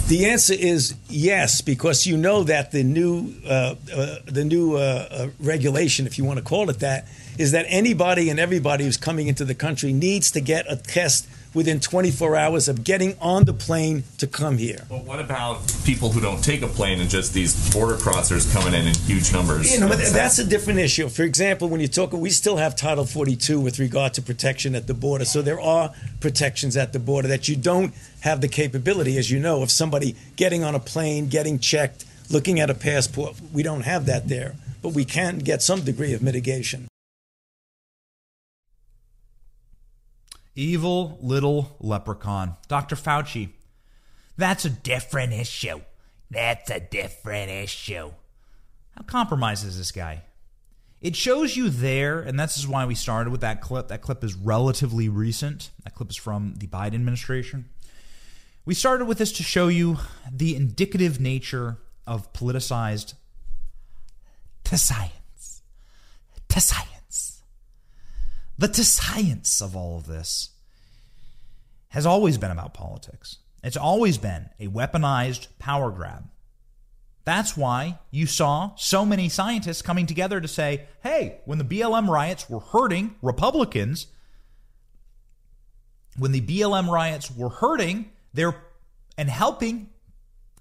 The 0.08 0.26
answer 0.26 0.54
is 0.54 0.96
yes, 1.08 1.60
because 1.60 2.04
you 2.04 2.16
know 2.16 2.42
that 2.42 2.72
the 2.72 2.82
new 2.82 3.32
uh, 3.46 3.76
uh, 3.94 4.16
the 4.26 4.44
new 4.44 4.74
uh, 4.74 5.08
uh 5.08 5.28
regulation, 5.38 6.06
if 6.06 6.18
you 6.18 6.24
want 6.24 6.38
to 6.38 6.44
call 6.44 6.68
it 6.68 6.80
that, 6.80 7.06
is 7.38 7.52
that 7.52 7.66
anybody 7.68 8.28
and 8.28 8.40
everybody 8.40 8.84
who's 8.84 8.96
coming 8.96 9.28
into 9.28 9.44
the 9.44 9.54
country 9.54 9.92
needs 9.92 10.32
to 10.32 10.40
get 10.40 10.66
a 10.68 10.76
test 10.76 11.28
within 11.54 11.80
24 11.80 12.36
hours 12.36 12.68
of 12.68 12.84
getting 12.84 13.16
on 13.20 13.44
the 13.44 13.54
plane 13.54 14.02
to 14.18 14.26
come 14.26 14.58
here. 14.58 14.84
But 14.88 15.04
what 15.04 15.20
about 15.20 15.60
people 15.84 16.10
who 16.10 16.20
don't 16.20 16.42
take 16.42 16.62
a 16.62 16.66
plane 16.66 17.00
and 17.00 17.08
just 17.08 17.32
these 17.32 17.72
border 17.72 17.94
crossers 17.94 18.52
coming 18.52 18.74
in 18.74 18.86
in 18.86 18.94
huge 18.94 19.32
numbers? 19.32 19.72
You 19.72 19.80
know, 19.80 19.88
that's 19.88 20.38
a 20.38 20.44
different 20.44 20.80
issue. 20.80 21.08
For 21.08 21.22
example, 21.22 21.68
when 21.68 21.80
you 21.80 21.88
talk, 21.88 22.12
we 22.12 22.30
still 22.30 22.56
have 22.56 22.74
Title 22.74 23.04
42 23.04 23.60
with 23.60 23.78
regard 23.78 24.14
to 24.14 24.22
protection 24.22 24.74
at 24.74 24.86
the 24.86 24.94
border. 24.94 25.24
So 25.24 25.40
there 25.40 25.60
are 25.60 25.92
protections 26.20 26.76
at 26.76 26.92
the 26.92 26.98
border 26.98 27.28
that 27.28 27.48
you 27.48 27.56
don't 27.56 27.94
have 28.20 28.40
the 28.40 28.48
capability, 28.48 29.16
as 29.16 29.30
you 29.30 29.38
know, 29.38 29.62
of 29.62 29.70
somebody 29.70 30.16
getting 30.36 30.64
on 30.64 30.74
a 30.74 30.80
plane, 30.80 31.28
getting 31.28 31.58
checked, 31.58 32.04
looking 32.30 32.58
at 32.58 32.70
a 32.70 32.74
passport. 32.74 33.36
We 33.52 33.62
don't 33.62 33.82
have 33.82 34.06
that 34.06 34.28
there, 34.28 34.56
but 34.82 34.90
we 34.90 35.04
can 35.04 35.38
get 35.38 35.62
some 35.62 35.82
degree 35.82 36.12
of 36.14 36.22
mitigation. 36.22 36.88
Evil 40.54 41.18
little 41.20 41.76
leprechaun. 41.80 42.56
Dr. 42.68 42.96
Fauci. 42.96 43.50
That's 44.36 44.64
a 44.64 44.70
different 44.70 45.32
issue. 45.32 45.80
That's 46.30 46.70
a 46.70 46.80
different 46.80 47.50
issue. 47.50 48.12
How 48.96 49.02
compromised 49.06 49.66
is 49.66 49.76
this 49.78 49.92
guy? 49.92 50.22
It 51.00 51.16
shows 51.16 51.56
you 51.56 51.68
there, 51.68 52.20
and 52.20 52.40
this 52.40 52.56
is 52.56 52.66
why 52.66 52.86
we 52.86 52.94
started 52.94 53.30
with 53.30 53.42
that 53.42 53.60
clip. 53.60 53.88
That 53.88 54.00
clip 54.00 54.24
is 54.24 54.34
relatively 54.34 55.08
recent. 55.08 55.70
That 55.82 55.94
clip 55.94 56.10
is 56.10 56.16
from 56.16 56.54
the 56.56 56.66
Biden 56.66 56.94
administration. 56.94 57.68
We 58.64 58.72
started 58.72 59.04
with 59.04 59.18
this 59.18 59.32
to 59.32 59.42
show 59.42 59.68
you 59.68 59.98
the 60.32 60.56
indicative 60.56 61.20
nature 61.20 61.78
of 62.06 62.32
politicized 62.32 63.14
to 64.64 64.78
science. 64.78 65.62
To 66.48 66.60
science. 66.60 66.93
The 68.58 68.68
to 68.68 68.84
science 68.84 69.60
of 69.60 69.74
all 69.74 69.96
of 69.96 70.06
this 70.06 70.50
has 71.88 72.06
always 72.06 72.38
been 72.38 72.50
about 72.50 72.74
politics. 72.74 73.38
It's 73.62 73.76
always 73.76 74.18
been 74.18 74.50
a 74.60 74.68
weaponized 74.68 75.48
power 75.58 75.90
grab. 75.90 76.28
That's 77.24 77.56
why 77.56 77.98
you 78.10 78.26
saw 78.26 78.72
so 78.76 79.06
many 79.06 79.28
scientists 79.28 79.80
coming 79.80 80.06
together 80.06 80.40
to 80.40 80.48
say, 80.48 80.86
hey, 81.02 81.38
when 81.46 81.58
the 81.58 81.64
BLM 81.64 82.08
riots 82.08 82.50
were 82.50 82.60
hurting 82.60 83.14
Republicans, 83.22 84.06
when 86.18 86.32
the 86.32 86.42
BLM 86.42 86.88
riots 86.88 87.34
were 87.34 87.48
hurting 87.48 88.10
their 88.34 88.54
and 89.16 89.30
helping, 89.30 89.88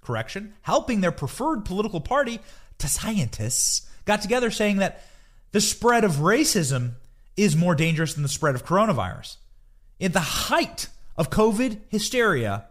correction, 0.00 0.54
helping 0.62 1.00
their 1.00 1.12
preferred 1.12 1.64
political 1.64 2.00
party, 2.00 2.40
to 2.78 2.88
scientists 2.88 3.88
got 4.04 4.22
together 4.22 4.50
saying 4.50 4.78
that 4.78 5.04
the 5.52 5.60
spread 5.60 6.04
of 6.04 6.16
racism 6.16 6.92
is 7.36 7.56
more 7.56 7.74
dangerous 7.74 8.14
than 8.14 8.22
the 8.22 8.28
spread 8.28 8.54
of 8.54 8.64
coronavirus. 8.64 9.36
In 9.98 10.12
the 10.12 10.20
height 10.20 10.88
of 11.16 11.30
COVID 11.30 11.78
hysteria, 11.88 12.66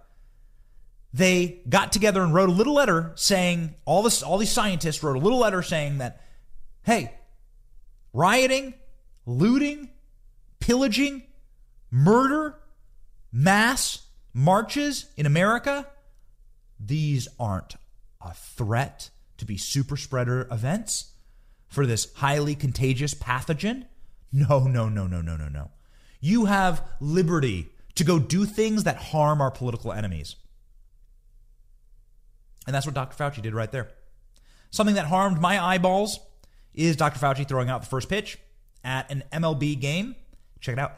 they 1.14 1.60
got 1.70 1.92
together 1.92 2.22
and 2.22 2.34
wrote 2.34 2.50
a 2.50 2.54
little 2.54 2.74
letter 2.74 3.12
saying 3.16 3.76
all 3.86 4.04
this 4.04 4.24
all 4.24 4.38
these 4.38 4.52
scientists 4.52 5.04
wrote 5.04 5.16
a 5.16 5.20
little 5.20 5.40
letter 5.40 5.62
saying 5.62 6.00
that 6.00 6.22
hey, 6.84 7.14
rioting, 8.14 8.74
looting, 9.26 9.90
pillaging, 10.60 11.24
murder, 11.92 12.56
mass 13.32 14.08
marches 14.34 15.06
in 15.16 15.26
America, 15.26 15.88
these 16.80 17.28
aren't 17.40 17.76
a 18.22 18.34
threat 18.34 19.10
to 19.38 19.46
be 19.46 19.58
super 19.58 19.98
spreader 19.98 20.48
events 20.52 21.12
for 21.68 21.86
this 21.86 22.14
highly 22.16 22.56
contagious 22.56 23.14
pathogen. 23.14 23.86
No, 24.34 24.62
no, 24.62 24.90
no, 24.90 25.06
no, 25.06 25.22
no, 25.22 25.38
no, 25.38 25.48
no. 25.48 25.70
You 26.20 26.46
have 26.46 26.84
liberty 27.00 27.70
to 27.94 28.04
go 28.04 28.18
do 28.18 28.46
things 28.46 28.84
that 28.86 28.98
harm 28.98 29.40
our 29.40 29.52
political 29.52 29.94
enemies. 29.94 30.36
And 32.66 32.74
that's 32.74 32.88
what 32.88 32.96
Dr. 32.96 33.16
Fauci 33.16 33.44
did 33.44 33.54
right 33.54 33.72
there. 33.72 33.92
Something 34.72 34.96
that 34.96 35.06
harmed 35.06 35.40
my 35.40 35.64
eyeballs 35.64 36.20
is 36.74 36.96
Dr. 36.96 37.20
Fauci 37.20 37.48
throwing 37.48 37.70
out 37.70 37.82
the 37.82 37.88
first 37.88 38.10
pitch 38.10 38.40
at 38.84 39.12
an 39.12 39.24
MLB 39.32 39.80
game. 39.80 40.16
Check 40.60 40.74
it 40.74 40.80
out. 40.80 40.98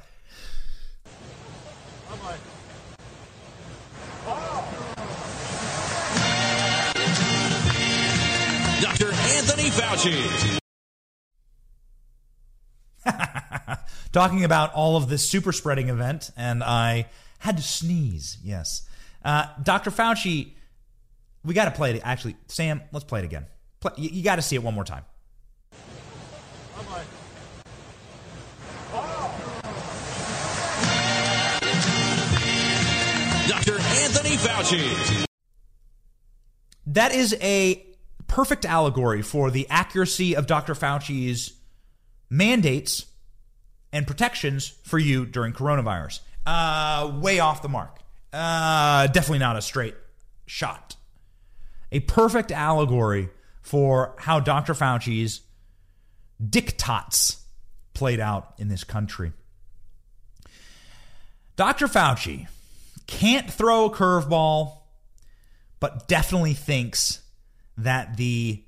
Dr. 8.81 9.11
Anthony 9.11 9.69
Fauci. 9.71 10.59
Talking 14.11 14.43
about 14.43 14.73
all 14.73 14.97
of 14.97 15.09
this 15.09 15.27
super 15.27 15.51
spreading 15.51 15.89
event, 15.89 16.31
and 16.37 16.63
I 16.63 17.07
had 17.39 17.57
to 17.57 17.63
sneeze. 17.63 18.37
Yes. 18.43 18.87
Uh, 19.23 19.47
Dr. 19.61 19.91
Fauci, 19.91 20.53
we 21.43 21.53
got 21.53 21.65
to 21.65 21.71
play 21.71 21.95
it. 21.95 22.01
Actually, 22.03 22.35
Sam, 22.47 22.81
let's 22.91 23.05
play 23.05 23.19
it 23.19 23.25
again. 23.25 23.47
Play, 23.79 23.91
you 23.97 24.09
you 24.09 24.23
got 24.23 24.37
to 24.37 24.41
see 24.41 24.55
it 24.55 24.63
one 24.63 24.73
more 24.73 24.83
time. 24.83 25.03
Dr. 33.47 33.79
Anthony 33.79 34.37
Fauci. 34.37 35.25
That 36.87 37.13
is 37.13 37.35
a 37.41 37.85
perfect 38.27 38.65
allegory 38.65 39.21
for 39.21 39.49
the 39.51 39.67
accuracy 39.69 40.35
of 40.35 40.47
Dr. 40.47 40.73
Fauci's 40.73 41.54
mandates 42.35 43.05
and 43.91 44.05
protections 44.05 44.67
for 44.83 44.99
you 44.99 45.25
during 45.25 45.53
coronavirus. 45.53 46.19
Uh, 46.45 47.17
way 47.21 47.39
off 47.39 47.61
the 47.61 47.69
mark. 47.69 47.99
Uh, 48.33 49.07
definitely 49.07 49.39
not 49.39 49.55
a 49.55 49.61
straight 49.61 49.95
shot. 50.45 50.95
A 51.91 52.01
perfect 52.01 52.51
allegory 52.51 53.29
for 53.61 54.15
how 54.19 54.39
Dr. 54.39 54.73
Fauci's 54.73 55.41
diktats 56.43 57.37
played 57.93 58.19
out 58.19 58.53
in 58.57 58.67
this 58.67 58.83
country. 58.83 59.31
Dr. 61.55 61.87
Fauci 61.87 62.47
can't 63.07 63.49
throw 63.49 63.85
a 63.85 63.89
curveball, 63.89 64.79
but 65.79 66.07
definitely 66.07 66.53
thinks 66.53 67.21
that 67.77 68.17
the 68.17 68.63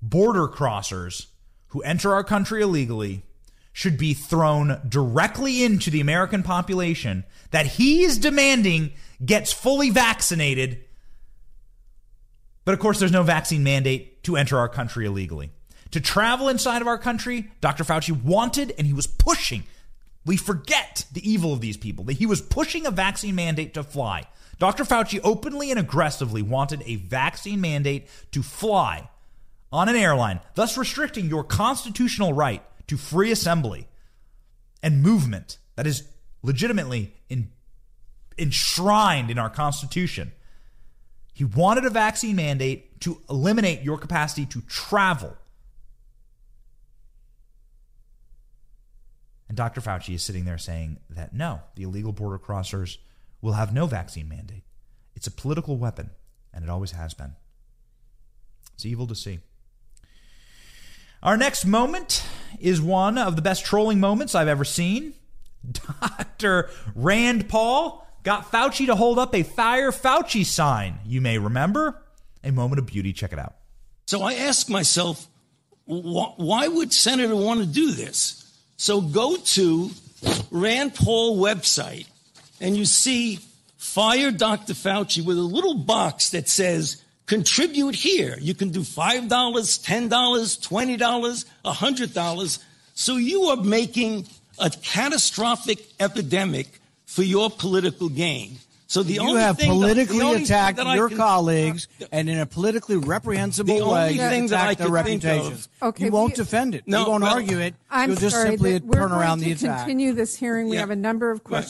border 0.00 0.48
crossers 0.48 1.26
who 1.74 1.82
enter 1.82 2.14
our 2.14 2.22
country 2.22 2.62
illegally 2.62 3.20
should 3.72 3.98
be 3.98 4.14
thrown 4.14 4.80
directly 4.88 5.64
into 5.64 5.90
the 5.90 6.00
American 6.00 6.40
population 6.44 7.24
that 7.50 7.66
he 7.66 8.04
is 8.04 8.16
demanding 8.16 8.92
gets 9.24 9.52
fully 9.52 9.90
vaccinated. 9.90 10.78
But 12.64 12.74
of 12.74 12.78
course, 12.78 13.00
there's 13.00 13.10
no 13.10 13.24
vaccine 13.24 13.64
mandate 13.64 14.22
to 14.22 14.36
enter 14.36 14.56
our 14.56 14.68
country 14.68 15.04
illegally. 15.04 15.50
To 15.90 16.00
travel 16.00 16.48
inside 16.48 16.80
of 16.80 16.86
our 16.86 16.96
country, 16.96 17.50
Dr. 17.60 17.82
Fauci 17.82 18.22
wanted 18.22 18.72
and 18.78 18.86
he 18.86 18.92
was 18.92 19.08
pushing. 19.08 19.64
We 20.24 20.36
forget 20.36 21.06
the 21.12 21.28
evil 21.28 21.52
of 21.52 21.60
these 21.60 21.76
people, 21.76 22.04
that 22.04 22.12
he 22.12 22.26
was 22.26 22.40
pushing 22.40 22.86
a 22.86 22.92
vaccine 22.92 23.34
mandate 23.34 23.74
to 23.74 23.82
fly. 23.82 24.28
Dr. 24.60 24.84
Fauci 24.84 25.18
openly 25.24 25.72
and 25.72 25.80
aggressively 25.80 26.40
wanted 26.40 26.84
a 26.86 26.94
vaccine 26.94 27.60
mandate 27.60 28.06
to 28.30 28.44
fly 28.44 29.08
on 29.74 29.88
an 29.88 29.96
airline, 29.96 30.38
thus 30.54 30.78
restricting 30.78 31.28
your 31.28 31.42
constitutional 31.42 32.32
right 32.32 32.62
to 32.86 32.96
free 32.96 33.32
assembly 33.32 33.88
and 34.84 35.02
movement 35.02 35.58
that 35.74 35.84
is 35.84 36.04
legitimately 36.44 37.12
in, 37.28 37.50
enshrined 38.38 39.32
in 39.32 39.38
our 39.38 39.50
Constitution. 39.50 40.30
He 41.32 41.42
wanted 41.42 41.84
a 41.84 41.90
vaccine 41.90 42.36
mandate 42.36 43.00
to 43.00 43.20
eliminate 43.28 43.82
your 43.82 43.98
capacity 43.98 44.46
to 44.46 44.60
travel. 44.68 45.36
And 49.48 49.56
Dr. 49.56 49.80
Fauci 49.80 50.14
is 50.14 50.22
sitting 50.22 50.44
there 50.44 50.56
saying 50.56 51.00
that 51.10 51.34
no, 51.34 51.62
the 51.74 51.82
illegal 51.82 52.12
border 52.12 52.38
crossers 52.38 52.98
will 53.42 53.54
have 53.54 53.74
no 53.74 53.86
vaccine 53.86 54.28
mandate. 54.28 54.62
It's 55.16 55.26
a 55.26 55.32
political 55.32 55.76
weapon, 55.76 56.10
and 56.52 56.62
it 56.62 56.70
always 56.70 56.92
has 56.92 57.12
been. 57.12 57.34
It's 58.74 58.86
evil 58.86 59.08
to 59.08 59.16
see. 59.16 59.40
Our 61.24 61.38
next 61.38 61.64
moment 61.64 62.22
is 62.60 62.82
one 62.82 63.16
of 63.16 63.34
the 63.34 63.40
best 63.40 63.64
trolling 63.64 63.98
moments 63.98 64.34
I've 64.34 64.46
ever 64.46 64.64
seen. 64.64 65.14
Dr. 65.72 66.68
Rand 66.94 67.48
Paul 67.48 68.06
got 68.22 68.52
Fauci 68.52 68.86
to 68.86 68.94
hold 68.94 69.18
up 69.18 69.34
a 69.34 69.42
Fire 69.42 69.90
Fauci 69.90 70.44
sign, 70.44 70.98
you 71.06 71.22
may 71.22 71.38
remember. 71.38 72.02
A 72.44 72.52
moment 72.52 72.78
of 72.78 72.86
beauty. 72.86 73.14
Check 73.14 73.32
it 73.32 73.38
out. 73.38 73.54
So 74.06 74.22
I 74.22 74.34
ask 74.34 74.68
myself, 74.68 75.26
wh- 75.86 76.38
why 76.38 76.68
would 76.68 76.92
Senator 76.92 77.34
want 77.34 77.60
to 77.60 77.66
do 77.66 77.92
this? 77.92 78.42
So 78.76 79.00
go 79.00 79.36
to 79.36 79.90
Rand 80.50 80.94
Paul 80.94 81.38
website 81.38 82.06
and 82.60 82.76
you 82.76 82.84
see 82.84 83.40
fire 83.78 84.30
Dr. 84.30 84.74
Fauci 84.74 85.24
with 85.24 85.38
a 85.38 85.42
little 85.42 85.74
box 85.74 86.30
that 86.30 86.50
says 86.50 87.02
contribute 87.26 87.94
here. 87.94 88.36
You 88.40 88.54
can 88.54 88.70
do 88.70 88.80
$5, 88.80 89.28
$10, 89.28 90.08
$20, 90.08 91.44
$100. 91.64 92.58
So 92.94 93.16
you 93.16 93.42
are 93.44 93.56
making 93.56 94.26
a 94.58 94.70
catastrophic 94.70 95.84
epidemic 96.00 96.80
for 97.06 97.22
your 97.22 97.50
political 97.50 98.08
gain. 98.08 98.58
So 98.86 99.02
the 99.02 99.14
You 99.14 99.20
only 99.22 99.40
have 99.40 99.56
thing 99.56 99.68
that- 99.70 99.74
the 99.74 99.80
politically 99.80 100.20
only 100.20 100.34
thing 100.36 100.44
attacked 100.44 100.76
that 100.76 100.94
your 100.94 101.08
can- 101.08 101.16
colleagues 101.16 101.88
and 102.12 102.28
in 102.28 102.38
a 102.38 102.46
politically 102.46 102.96
reprehensible 102.96 103.74
The 103.74 103.80
only 103.80 103.94
way 103.94 104.16
thing 104.18 104.46
that 104.48 104.60
I 104.60 104.72
attacked 104.72 104.78
their 104.92 105.02
think 105.02 105.24
of- 105.24 105.30
reputations. 105.32 105.68
Okay, 105.82 106.04
you 106.04 106.10
won't 106.12 106.32
we- 106.32 106.36
defend 106.36 106.74
it. 106.76 106.84
No, 106.86 107.00
you 107.04 107.10
won't 107.10 107.22
well, 107.24 107.34
argue 107.34 107.58
it. 107.58 107.74
I'm 107.90 108.10
You'll 108.10 108.20
just 108.20 108.36
sorry 108.36 108.50
simply 108.50 108.72
that 108.74 108.84
we're 108.84 108.94
turn 109.00 109.10
around 109.12 109.40
going 109.40 109.50
the 109.54 109.58
to 109.60 109.66
attack. 109.66 109.78
continue 109.80 110.12
this 110.12 110.36
hearing. 110.36 110.68
We 110.68 110.76
Yeah. 110.76 110.80
have 110.80 110.90
a 110.90 110.96
number 110.96 111.30
of 111.32 111.40
Right. 111.48 111.64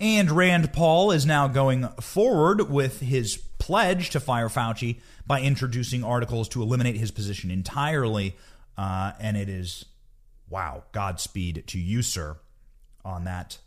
And 0.00 0.30
Rand 0.30 0.72
Paul 0.72 1.10
is 1.10 1.26
now 1.26 1.48
going 1.48 1.88
forward 2.00 2.70
with 2.70 3.00
his 3.00 3.36
pledge 3.58 4.10
to 4.10 4.20
fire 4.20 4.48
Fauci 4.48 5.00
by 5.26 5.40
introducing 5.40 6.04
articles 6.04 6.48
to 6.50 6.62
eliminate 6.62 6.96
his 6.96 7.10
position 7.10 7.50
entirely. 7.50 8.36
Uh, 8.76 9.12
and 9.18 9.36
it 9.36 9.48
is, 9.48 9.84
wow, 10.48 10.84
Godspeed 10.92 11.64
to 11.66 11.78
you, 11.78 12.02
sir, 12.02 12.36
on 13.04 13.24
that 13.24 13.58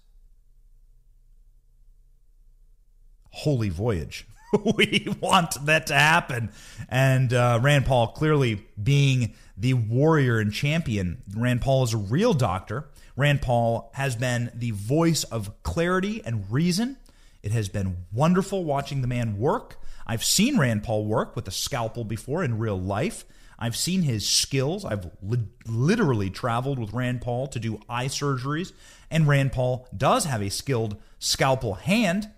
holy 3.32 3.70
voyage. 3.70 4.26
we 4.78 5.08
want 5.20 5.66
that 5.66 5.88
to 5.88 5.94
happen. 5.94 6.52
And 6.88 7.34
uh, 7.34 7.60
Rand 7.62 7.86
Paul 7.86 8.08
clearly 8.08 8.66
being 8.82 9.34
the 9.58 9.74
warrior 9.74 10.40
and 10.40 10.54
champion. 10.54 11.22
Rand 11.36 11.62
Paul 11.62 11.84
is 11.84 11.94
a 11.94 11.98
real 11.98 12.34
doctor. 12.34 12.90
Rand 13.22 13.44
Paul 13.44 13.92
has 13.94 14.16
been 14.16 14.50
the 14.56 14.72
voice 14.72 15.24
of 15.26 15.62
clarity 15.62 16.24
and 16.26 16.52
reason. 16.52 16.98
It 17.44 17.52
has 17.52 17.70
been 17.70 18.08
wonderful 18.12 18.64
watching 18.64 19.02
the 19.02 19.08
man 19.08 19.38
work. 19.38 19.80
I've 20.08 20.24
seen 20.24 20.58
Rand 20.58 20.82
Paul 20.82 21.06
work 21.06 21.36
with 21.36 21.48
a 21.48 21.52
scalpel 21.52 22.04
before 22.04 22.44
in 22.44 22.58
real 22.58 22.82
life. 22.82 23.24
I've 23.60 23.76
seen 23.76 24.02
his 24.02 24.28
skills. 24.28 24.84
I've 24.84 25.12
li- 25.22 25.46
literally 25.68 26.32
traveled 26.32 26.80
with 26.80 26.94
Rand 26.94 27.22
Paul 27.22 27.46
to 27.50 27.60
do 27.60 27.80
eye 27.88 28.08
surgeries. 28.08 28.74
And 29.12 29.28
Rand 29.28 29.52
Paul 29.52 29.88
does 29.96 30.26
have 30.26 30.42
a 30.42 30.50
skilled 30.50 31.00
scalpel 31.20 31.76
hand. 31.76 32.32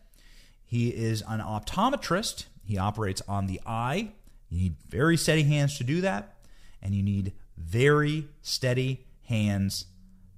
He 0.65 0.89
is 0.89 1.23
an 1.25 1.39
optometrist. 1.39 2.47
He 2.65 2.77
operates 2.77 3.21
on 3.25 3.47
the 3.47 3.61
eye. 3.65 4.11
You 4.49 4.57
need 4.57 4.75
very 4.89 5.15
steady 5.15 5.43
hands 5.43 5.77
to 5.77 5.85
do 5.85 6.01
that, 6.01 6.35
and 6.81 6.93
you 6.93 7.03
need 7.03 7.31
very 7.55 8.27
steady 8.41 9.05
hands 9.29 9.85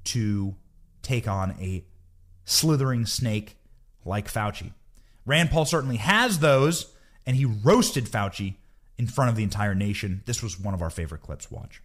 to 0.06 0.56
take 1.02 1.28
on 1.28 1.52
a 1.60 1.86
slithering 2.46 3.06
snake 3.06 3.58
like 4.06 4.32
Fauci. 4.32 4.74
Rand 5.26 5.50
Paul 5.50 5.66
certainly 5.66 5.98
has 5.98 6.40
those, 6.40 6.94
and 7.26 7.36
he 7.36 7.46
roasted 7.46 8.06
Fauci 8.06 8.56
in 8.98 9.08
front 9.08 9.30
of 9.30 9.36
the 9.36 9.44
entire 9.44 9.76
nation. 9.76 10.22
This 10.26 10.42
was 10.42 10.60
one 10.60 10.74
of 10.74 10.82
our 10.82 10.90
favorite 10.90 11.22
clips. 11.22 11.52
Watch. 11.52 11.82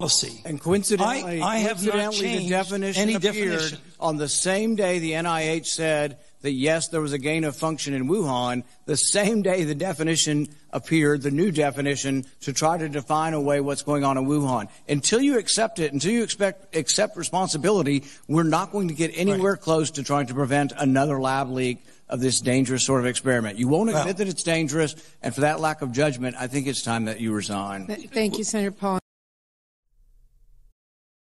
Policy. 0.00 0.40
And 0.44 0.60
coincidentally, 0.60 1.42
I, 1.42 1.56
I 1.56 1.58
have 1.58 1.84
not 1.84 1.92
coincidentally, 1.92 2.20
changed 2.20 2.46
the 2.46 2.50
definition 2.50 3.02
any 3.02 3.14
appeared 3.14 3.32
definition. 3.34 3.78
on 4.00 4.16
the 4.16 4.28
same 4.28 4.74
day 4.76 4.98
the 4.98 5.12
NIH 5.12 5.66
said 5.66 6.18
that 6.42 6.52
yes, 6.52 6.88
there 6.88 7.02
was 7.02 7.12
a 7.12 7.18
gain 7.18 7.44
of 7.44 7.54
function 7.54 7.92
in 7.92 8.08
Wuhan. 8.08 8.64
The 8.86 8.96
same 8.96 9.42
day 9.42 9.64
the 9.64 9.74
definition 9.74 10.48
appeared, 10.70 11.20
the 11.20 11.30
new 11.30 11.50
definition, 11.50 12.24
to 12.40 12.52
try 12.54 12.78
to 12.78 12.88
define 12.88 13.34
away 13.34 13.60
what's 13.60 13.82
going 13.82 14.04
on 14.04 14.16
in 14.16 14.24
Wuhan. 14.24 14.68
Until 14.88 15.20
you 15.20 15.38
accept 15.38 15.78
it, 15.78 15.92
until 15.92 16.12
you 16.12 16.22
expect 16.22 16.74
accept 16.74 17.16
responsibility, 17.16 18.04
we're 18.26 18.42
not 18.42 18.72
going 18.72 18.88
to 18.88 18.94
get 18.94 19.10
anywhere 19.14 19.56
close 19.56 19.90
to 19.92 20.02
trying 20.02 20.26
to 20.28 20.34
prevent 20.34 20.72
another 20.78 21.20
lab 21.20 21.50
leak 21.50 21.84
of 22.08 22.20
this 22.20 22.40
dangerous 22.40 22.84
sort 22.84 23.00
of 23.00 23.06
experiment. 23.06 23.58
You 23.58 23.68
won't 23.68 23.90
admit 23.90 24.04
Well- 24.06 24.14
that 24.14 24.28
it's 24.28 24.42
dangerous, 24.42 24.94
and 25.22 25.34
for 25.34 25.42
that 25.42 25.60
lack 25.60 25.82
of 25.82 25.92
judgment, 25.92 26.36
I 26.38 26.46
think 26.46 26.66
it's 26.66 26.82
time 26.82 27.04
that 27.04 27.20
you 27.20 27.32
resign. 27.32 27.86
Thank 27.86 28.38
you, 28.38 28.44
Senator 28.44 28.72
Paul. 28.72 28.98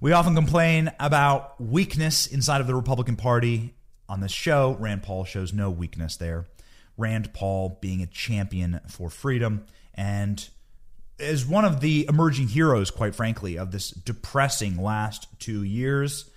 We 0.00 0.12
often 0.12 0.36
complain 0.36 0.92
about 1.00 1.60
weakness 1.60 2.28
inside 2.28 2.60
of 2.60 2.68
the 2.68 2.74
Republican 2.74 3.16
Party. 3.16 3.74
On 4.08 4.20
this 4.20 4.30
show, 4.30 4.76
Rand 4.78 5.02
Paul 5.02 5.24
shows 5.24 5.52
no 5.52 5.70
weakness 5.70 6.16
there. 6.16 6.46
Rand 6.96 7.34
Paul 7.34 7.78
being 7.80 8.00
a 8.00 8.06
champion 8.06 8.80
for 8.86 9.10
freedom 9.10 9.66
and 9.94 10.48
is 11.18 11.44
one 11.44 11.64
of 11.64 11.80
the 11.80 12.06
emerging 12.08 12.46
heroes, 12.46 12.92
quite 12.92 13.16
frankly, 13.16 13.58
of 13.58 13.72
this 13.72 13.90
depressing 13.90 14.80
last 14.80 15.26
two 15.40 15.64
years. 15.64 16.30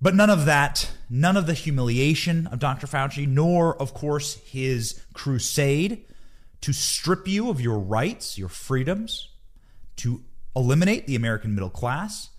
But 0.00 0.16
none 0.16 0.30
of 0.30 0.46
that, 0.46 0.90
none 1.08 1.36
of 1.36 1.46
the 1.46 1.54
humiliation 1.54 2.48
of 2.48 2.58
Dr. 2.58 2.88
Fauci, 2.88 3.26
nor, 3.26 3.80
of 3.80 3.94
course, 3.94 4.34
his 4.44 5.00
crusade 5.14 6.04
to 6.60 6.72
strip 6.72 7.28
you 7.28 7.50
of 7.50 7.60
your 7.60 7.78
rights, 7.78 8.36
your 8.36 8.48
freedoms, 8.48 9.28
to 9.98 10.24
eliminate 10.56 11.06
the 11.06 11.14
American 11.14 11.54
middle 11.54 11.70
class. 11.70 12.30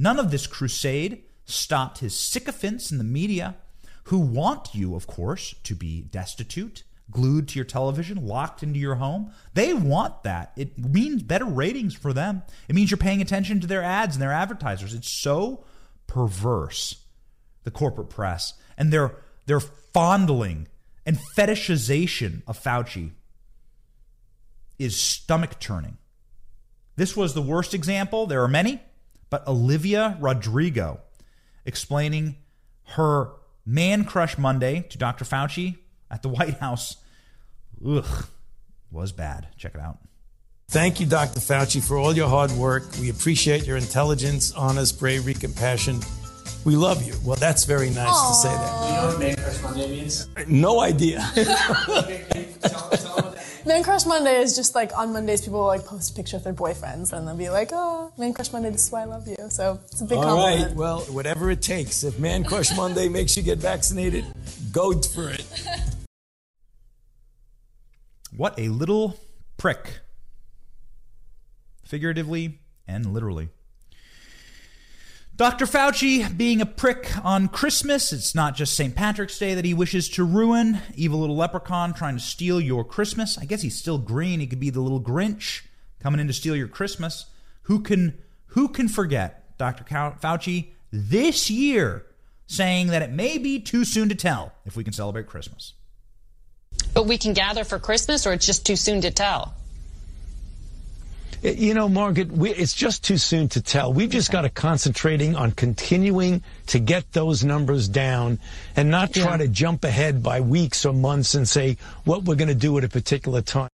None 0.00 0.18
of 0.18 0.30
this 0.30 0.46
crusade 0.46 1.24
stopped 1.44 1.98
his 1.98 2.18
sycophants 2.18 2.90
in 2.90 2.96
the 2.96 3.04
media 3.04 3.56
who 4.04 4.18
want 4.18 4.74
you, 4.74 4.94
of 4.94 5.06
course, 5.06 5.54
to 5.62 5.74
be 5.74 6.00
destitute, 6.00 6.84
glued 7.10 7.48
to 7.48 7.58
your 7.58 7.66
television, 7.66 8.26
locked 8.26 8.62
into 8.62 8.78
your 8.78 8.94
home. 8.94 9.30
They 9.52 9.74
want 9.74 10.22
that. 10.22 10.52
It 10.56 10.78
means 10.78 11.22
better 11.22 11.44
ratings 11.44 11.94
for 11.94 12.14
them. 12.14 12.42
It 12.66 12.74
means 12.74 12.90
you're 12.90 12.96
paying 12.96 13.20
attention 13.20 13.60
to 13.60 13.66
their 13.66 13.82
ads 13.82 14.16
and 14.16 14.22
their 14.22 14.32
advertisers. 14.32 14.94
It's 14.94 15.10
so 15.10 15.66
perverse, 16.06 17.04
the 17.64 17.70
corporate 17.70 18.08
press, 18.08 18.54
and 18.78 18.90
their 18.90 19.16
their 19.44 19.60
fondling 19.60 20.66
and 21.04 21.18
fetishization 21.36 22.40
of 22.46 22.58
Fauci 22.58 23.10
is 24.78 24.98
stomach 24.98 25.60
turning. 25.60 25.98
This 26.96 27.14
was 27.14 27.34
the 27.34 27.42
worst 27.42 27.74
example. 27.74 28.26
There 28.26 28.42
are 28.42 28.48
many, 28.48 28.80
but 29.30 29.46
Olivia 29.46 30.16
Rodrigo 30.20 31.00
explaining 31.64 32.36
her 32.88 33.30
man 33.64 34.04
crush 34.04 34.36
Monday 34.36 34.84
to 34.90 34.98
Dr. 34.98 35.24
Fauci 35.24 35.78
at 36.10 36.22
the 36.22 36.28
White 36.28 36.58
House. 36.58 36.96
Ugh, 37.86 38.26
was 38.90 39.12
bad. 39.12 39.48
Check 39.56 39.74
it 39.74 39.80
out. 39.80 39.98
Thank 40.68 41.00
you, 41.00 41.06
Dr. 41.06 41.40
Fauci, 41.40 41.82
for 41.82 41.96
all 41.96 42.14
your 42.14 42.28
hard 42.28 42.52
work. 42.52 42.84
We 43.00 43.10
appreciate 43.10 43.66
your 43.66 43.76
intelligence, 43.76 44.52
honest, 44.52 45.00
bravery, 45.00 45.34
compassion. 45.34 46.00
We 46.64 46.76
love 46.76 47.02
you. 47.02 47.14
Well, 47.24 47.36
that's 47.36 47.64
very 47.64 47.90
nice 47.90 48.28
to 48.28 48.34
say 48.34 48.48
that. 48.50 48.88
You 48.88 48.94
know 48.94 49.06
what 49.08 49.18
Man 49.18 49.36
Crush 49.36 49.62
Monday 49.62 49.88
means? 49.88 50.28
No 50.46 50.80
idea. 50.80 51.26
Man 53.66 53.82
Crush 53.82 54.06
Monday 54.06 54.40
is 54.40 54.56
just 54.56 54.74
like 54.74 54.96
on 54.96 55.12
Mondays 55.12 55.42
people 55.42 55.60
will 55.60 55.66
like 55.66 55.84
post 55.84 56.12
a 56.12 56.14
picture 56.14 56.36
of 56.36 56.44
their 56.44 56.54
boyfriends 56.54 57.12
and 57.12 57.26
they'll 57.28 57.36
be 57.36 57.50
like, 57.50 57.70
oh, 57.72 58.12
Man 58.16 58.32
Crush 58.32 58.52
Monday, 58.52 58.70
this 58.70 58.86
is 58.86 58.92
why 58.92 59.02
I 59.02 59.04
love 59.04 59.28
you. 59.28 59.36
So 59.50 59.78
it's 59.84 60.00
a 60.00 60.04
big 60.04 60.18
All 60.18 60.24
compliment. 60.24 60.68
right. 60.68 60.76
Well, 60.76 61.00
whatever 61.02 61.50
it 61.50 61.60
takes. 61.60 62.02
If 62.02 62.18
Man 62.18 62.44
Crush 62.44 62.74
Monday 62.74 63.08
makes 63.08 63.36
you 63.36 63.42
get 63.42 63.58
vaccinated, 63.58 64.24
go 64.72 64.92
for 65.00 65.28
it. 65.28 65.44
What 68.36 68.58
a 68.58 68.68
little 68.68 69.18
prick. 69.58 69.98
Figuratively 71.84 72.60
and 72.88 73.12
literally. 73.12 73.50
Dr. 75.40 75.64
Fauci 75.64 76.36
being 76.36 76.60
a 76.60 76.66
prick 76.66 77.10
on 77.24 77.48
Christmas. 77.48 78.12
It's 78.12 78.34
not 78.34 78.54
just 78.54 78.74
St. 78.74 78.94
Patrick's 78.94 79.38
Day 79.38 79.54
that 79.54 79.64
he 79.64 79.72
wishes 79.72 80.06
to 80.10 80.22
ruin. 80.22 80.82
Evil 80.94 81.20
little 81.20 81.34
leprechaun 81.34 81.94
trying 81.94 82.14
to 82.14 82.22
steal 82.22 82.60
your 82.60 82.84
Christmas. 82.84 83.38
I 83.38 83.46
guess 83.46 83.62
he's 83.62 83.74
still 83.74 83.96
green. 83.96 84.40
He 84.40 84.46
could 84.46 84.60
be 84.60 84.68
the 84.68 84.82
little 84.82 85.00
Grinch 85.00 85.62
coming 85.98 86.20
in 86.20 86.26
to 86.26 86.34
steal 86.34 86.54
your 86.54 86.68
Christmas. 86.68 87.24
Who 87.62 87.80
can 87.80 88.18
who 88.48 88.68
can 88.68 88.86
forget 88.86 89.56
Dr. 89.56 89.82
Fauci 89.84 90.72
this 90.92 91.50
year 91.50 92.04
saying 92.46 92.88
that 92.88 93.00
it 93.00 93.10
may 93.10 93.38
be 93.38 93.60
too 93.60 93.86
soon 93.86 94.10
to 94.10 94.14
tell 94.14 94.52
if 94.66 94.76
we 94.76 94.84
can 94.84 94.92
celebrate 94.92 95.26
Christmas? 95.26 95.72
But 96.92 97.06
we 97.06 97.16
can 97.16 97.32
gather 97.32 97.64
for 97.64 97.78
Christmas, 97.78 98.26
or 98.26 98.34
it's 98.34 98.44
just 98.44 98.66
too 98.66 98.76
soon 98.76 99.00
to 99.00 99.10
tell? 99.10 99.54
You 101.42 101.72
know, 101.72 101.88
Margaret, 101.88 102.30
we, 102.30 102.50
it's 102.50 102.74
just 102.74 103.02
too 103.02 103.16
soon 103.16 103.48
to 103.50 103.62
tell. 103.62 103.92
We've 103.92 104.10
just 104.10 104.30
got 104.30 104.42
to 104.42 104.50
concentrating 104.50 105.36
on 105.36 105.52
continuing 105.52 106.42
to 106.66 106.78
get 106.78 107.12
those 107.12 107.42
numbers 107.42 107.88
down 107.88 108.38
and 108.76 108.90
not 108.90 109.14
try 109.14 109.32
Yeah. 109.32 109.36
to 109.38 109.48
jump 109.48 109.84
ahead 109.84 110.22
by 110.22 110.40
weeks 110.42 110.84
or 110.84 110.92
months 110.92 111.34
and 111.34 111.48
say 111.48 111.78
what 112.04 112.24
we're 112.24 112.34
going 112.34 112.48
to 112.48 112.54
do 112.54 112.76
at 112.76 112.84
a 112.84 112.88
particular 112.88 113.40
time. 113.40 113.70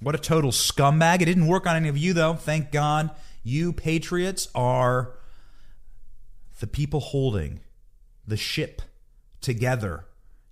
What 0.00 0.14
a 0.14 0.18
total 0.18 0.52
scumbag. 0.52 1.20
It 1.22 1.24
didn't 1.24 1.48
work 1.48 1.66
on 1.66 1.74
any 1.74 1.88
of 1.88 1.98
you, 1.98 2.12
though. 2.12 2.34
Thank 2.34 2.70
God. 2.70 3.10
You 3.42 3.72
patriots 3.72 4.46
are 4.54 5.12
the 6.60 6.68
people 6.68 7.00
holding 7.00 7.58
the 8.26 8.36
ship 8.36 8.82
together. 9.40 10.04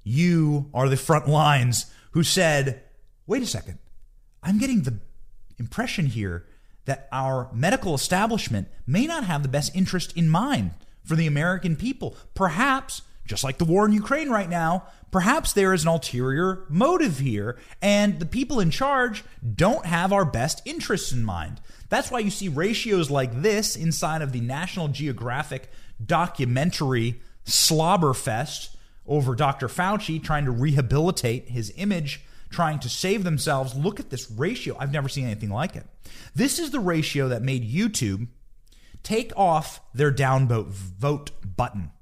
You 0.03 0.71
are 0.75 0.89
the 0.89 0.97
front 0.97 1.29
lines 1.29 1.87
who 2.13 2.25
said, 2.25 2.83
wait 3.27 3.43
a 3.43 3.47
second, 3.47 3.79
I'm 4.47 4.59
getting 4.59 4.83
the 4.83 5.01
impression 5.59 6.07
here 6.07 6.47
that 6.85 7.09
our 7.11 7.51
medical 7.53 7.95
establishment 7.95 8.69
may 8.87 9.07
not 9.07 9.25
have 9.25 9.43
the 9.43 9.49
best 9.49 9.75
interest 9.75 10.17
in 10.17 10.29
mind 10.29 10.71
for 11.05 11.17
the 11.17 11.27
American 11.27 11.75
people. 11.75 12.17
Perhaps, 12.35 13.03
just 13.27 13.43
like 13.43 13.59
the 13.59 13.65
war 13.65 13.85
in 13.85 13.93
Ukraine 13.93 14.31
right 14.31 14.49
now, 14.49 14.85
perhaps 15.11 15.53
there 15.53 15.75
is 15.75 15.83
an 15.83 15.89
ulterior 15.89 16.65
motive 16.69 17.19
here, 17.19 17.59
and 17.83 18.21
the 18.21 18.27
people 18.27 18.61
in 18.61 18.71
charge 18.71 19.25
don't 19.55 19.85
have 19.85 20.13
our 20.13 20.25
best 20.25 20.63
interests 20.65 21.11
in 21.11 21.25
mind. 21.25 21.61
That's 21.89 22.13
why 22.13 22.21
you 22.21 22.31
see 22.31 22.49
ratios 22.49 23.11
like 23.11 23.43
this 23.43 23.75
inside 23.75 24.23
of 24.23 24.31
the 24.31 24.41
National 24.41 24.87
Geographic 24.87 25.71
documentary 26.05 27.21
Slobberfest 27.45 28.77
over 29.09 29.35
Dr. 29.35 29.67
Fauci 29.67 30.23
trying 30.23 30.45
to 30.45 30.51
rehabilitate 30.53 31.49
his 31.49 31.73
image, 31.77 32.23
trying 32.51 32.79
to 32.81 32.89
save 32.89 33.25
themselves. 33.25 33.75
Look 33.75 34.01
at 34.01 34.11
this 34.11 34.31
ratio. 34.31 34.77
I've 34.79 34.93
never 34.93 35.09
seen 35.09 35.25
anything 35.25 35.51
like 35.51 35.77
it. 35.77 35.87
This 36.35 36.59
is 36.59 36.71
the 36.71 36.81
ratio 36.81 37.29
that 37.29 37.43
made 37.43 37.71
YouTube 37.71 38.29
take 39.03 39.33
off 39.37 39.81
their 39.95 40.13
downvote 40.13 40.69
vote 40.69 41.31
button. 41.57 41.93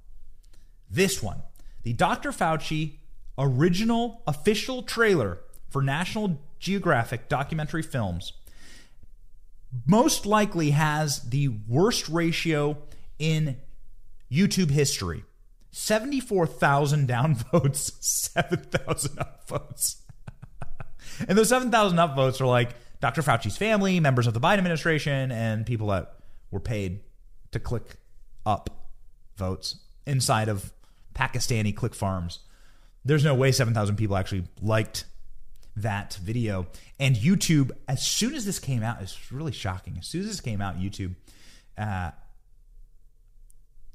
This 0.91 1.23
one, 1.23 1.43
the 1.83 1.93
Dr. 1.93 2.31
Fauci 2.31 2.99
original 3.37 4.23
official 4.27 4.83
trailer 4.83 5.41
for 5.69 5.83
National 5.83 6.41
Geographic 6.59 7.29
documentary 7.29 7.83
films, 7.83 8.33
most 9.87 10.25
likely 10.25 10.71
has 10.71 11.21
the 11.29 11.49
worst 11.49 12.09
ratio 12.09 12.79
in 13.19 13.57
YouTube 14.31 14.71
history. 14.71 15.25
74,000 15.73 17.09
downvotes, 17.09 17.93
7,000 18.01 19.17
upvotes. 19.17 19.97
And 21.29 21.37
those 21.37 21.49
7,000 21.49 21.99
upvotes 21.99 22.41
are 22.41 22.47
like 22.47 22.71
Dr. 23.01 23.23
Fauci's 23.23 23.57
family, 23.57 24.01
members 24.01 24.27
of 24.27 24.35
the 24.35 24.41
Biden 24.41 24.59
administration, 24.59 25.31
and 25.31 25.67
people 25.67 25.89
that 25.89 26.15
were 26.51 26.61
paid 26.61 27.01
to 27.53 27.61
click 27.61 27.97
up 28.47 28.71
votes 29.37 29.77
inside 30.07 30.49
of 30.49 30.73
Pakistani 31.15 31.75
click 31.75 31.95
farms. 31.95 32.41
there's 33.05 33.25
no 33.25 33.35
way 33.35 33.53
7,000 33.53 33.97
people 33.97 34.17
actually 34.17 34.45
liked 34.63 35.05
that 35.77 36.15
video. 36.15 36.67
And 36.99 37.17
YouTube, 37.17 37.71
as 37.89 38.07
soon 38.07 38.35
as 38.35 38.45
this 38.45 38.59
came 38.59 38.83
out, 38.83 39.03
it's 39.03 39.31
really 39.33 39.53
shocking. 39.53 39.97
As 39.99 40.07
soon 40.07 40.23
as 40.23 40.29
this 40.29 40.41
came 40.41 40.61
out, 40.61 40.79
YouTube 40.79 41.15
uh, 41.77 42.13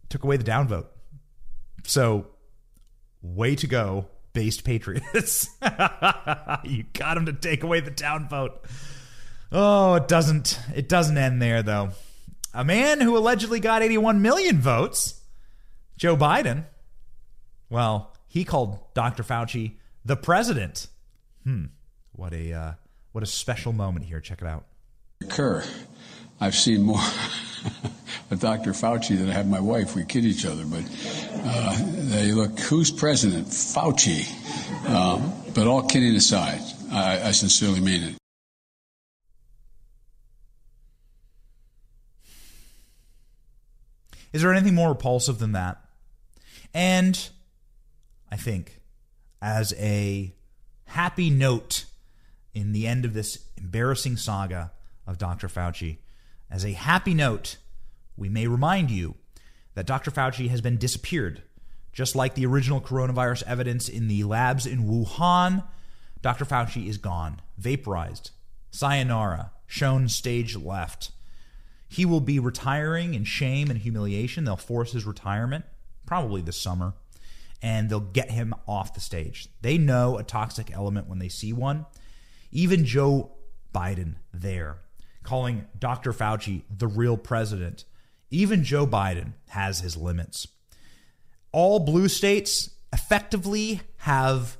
took 0.09 0.23
away 0.23 0.37
the 0.37 0.43
downvote. 0.43 0.85
So, 1.85 2.27
way 3.21 3.55
to 3.55 3.67
go, 3.67 4.07
based 4.33 4.63
patriots. 4.63 5.49
you 6.63 6.83
got 6.93 7.15
them 7.15 7.25
to 7.25 7.33
take 7.33 7.63
away 7.63 7.79
the 7.79 7.91
downvote. 7.91 8.51
Oh, 9.51 9.95
it 9.95 10.07
doesn't. 10.07 10.59
It 10.75 10.87
doesn't 10.87 11.17
end 11.17 11.41
there 11.41 11.63
though. 11.63 11.89
A 12.53 12.63
man 12.63 13.01
who 13.01 13.17
allegedly 13.17 13.59
got 13.59 13.83
81 13.83 14.21
million 14.21 14.59
votes, 14.59 15.21
Joe 15.97 16.17
Biden. 16.17 16.65
Well, 17.69 18.15
he 18.27 18.43
called 18.43 18.79
Dr. 18.93 19.23
Fauci 19.23 19.73
the 20.05 20.15
president. 20.15 20.87
Hmm. 21.43 21.65
What 22.13 22.33
a 22.33 22.53
uh, 22.53 22.73
what 23.11 23.23
a 23.23 23.27
special 23.27 23.73
moment 23.73 24.05
here. 24.05 24.19
Check 24.19 24.41
it 24.41 24.47
out. 24.47 24.65
Occur. 25.21 25.63
I've 26.39 26.55
seen 26.55 26.83
more 26.83 27.01
of 28.31 28.39
Dr. 28.39 28.71
Fauci 28.71 29.17
than 29.17 29.29
I 29.29 29.33
have 29.33 29.47
my 29.47 29.59
wife. 29.59 29.95
We 29.95 30.05
kid 30.05 30.25
each 30.25 30.45
other, 30.45 30.63
but 30.65 30.83
uh, 31.33 31.77
they 32.09 32.31
look, 32.31 32.59
who's 32.59 32.91
president? 32.91 33.47
Fauci. 33.47 34.27
Um, 34.87 35.33
but 35.53 35.67
all 35.67 35.83
kidding 35.83 36.15
aside, 36.15 36.61
I, 36.91 37.29
I 37.29 37.31
sincerely 37.31 37.81
mean 37.81 38.03
it. 38.03 38.15
Is 44.31 44.43
there 44.43 44.53
anything 44.53 44.75
more 44.75 44.89
repulsive 44.89 45.39
than 45.39 45.53
that? 45.53 45.81
And 46.73 47.29
I 48.31 48.35
think 48.35 48.79
as 49.41 49.73
a 49.77 50.33
happy 50.85 51.29
note 51.29 51.85
in 52.53 52.73
the 52.73 52.85
end 52.85 53.05
of 53.05 53.13
this 53.13 53.39
embarrassing 53.57 54.17
saga 54.17 54.71
of 55.07 55.17
Dr. 55.17 55.47
Fauci, 55.47 55.97
as 56.51 56.63
a 56.63 56.73
happy 56.73 57.13
note, 57.13 57.57
we 58.19 58.29
may 58.29 58.47
remind 58.47 58.91
you 58.91 59.15
that 59.75 59.87
Dr. 59.87 60.11
Fauci 60.11 60.49
has 60.49 60.61
been 60.61 60.77
disappeared. 60.77 61.43
Just 61.93 62.15
like 62.15 62.35
the 62.35 62.45
original 62.45 62.81
coronavirus 62.81 63.43
evidence 63.47 63.89
in 63.89 64.07
the 64.07 64.23
labs 64.23 64.65
in 64.65 64.85
Wuhan, 64.85 65.63
Dr. 66.21 66.45
Fauci 66.45 66.87
is 66.87 66.97
gone, 66.97 67.41
vaporized, 67.57 68.31
sayonara, 68.71 69.51
shown 69.65 70.09
stage 70.09 70.55
left. 70.55 71.11
He 71.87 72.05
will 72.05 72.21
be 72.21 72.39
retiring 72.39 73.13
in 73.15 73.23
shame 73.23 73.69
and 73.69 73.79
humiliation. 73.79 74.43
They'll 74.43 74.55
force 74.55 74.91
his 74.91 75.05
retirement, 75.05 75.65
probably 76.05 76.41
this 76.41 76.61
summer, 76.61 76.93
and 77.61 77.89
they'll 77.89 77.99
get 77.99 78.31
him 78.31 78.53
off 78.67 78.93
the 78.93 78.99
stage. 78.99 79.47
They 79.61 79.77
know 79.77 80.17
a 80.17 80.23
toxic 80.23 80.71
element 80.71 81.07
when 81.07 81.19
they 81.19 81.29
see 81.29 81.51
one. 81.51 81.85
Even 82.51 82.85
Joe 82.85 83.31
Biden 83.73 84.15
there, 84.33 84.77
calling 85.23 85.65
Dr. 85.77 86.13
Fauci 86.13 86.63
the 86.69 86.87
real 86.87 87.17
president. 87.17 87.85
Even 88.31 88.63
Joe 88.63 88.85
Biden 88.85 89.33
has 89.49 89.79
his 89.79 89.97
limits. 89.97 90.47
All 91.51 91.79
blue 91.79 92.07
states 92.07 92.69
effectively 92.93 93.81
have 93.97 94.57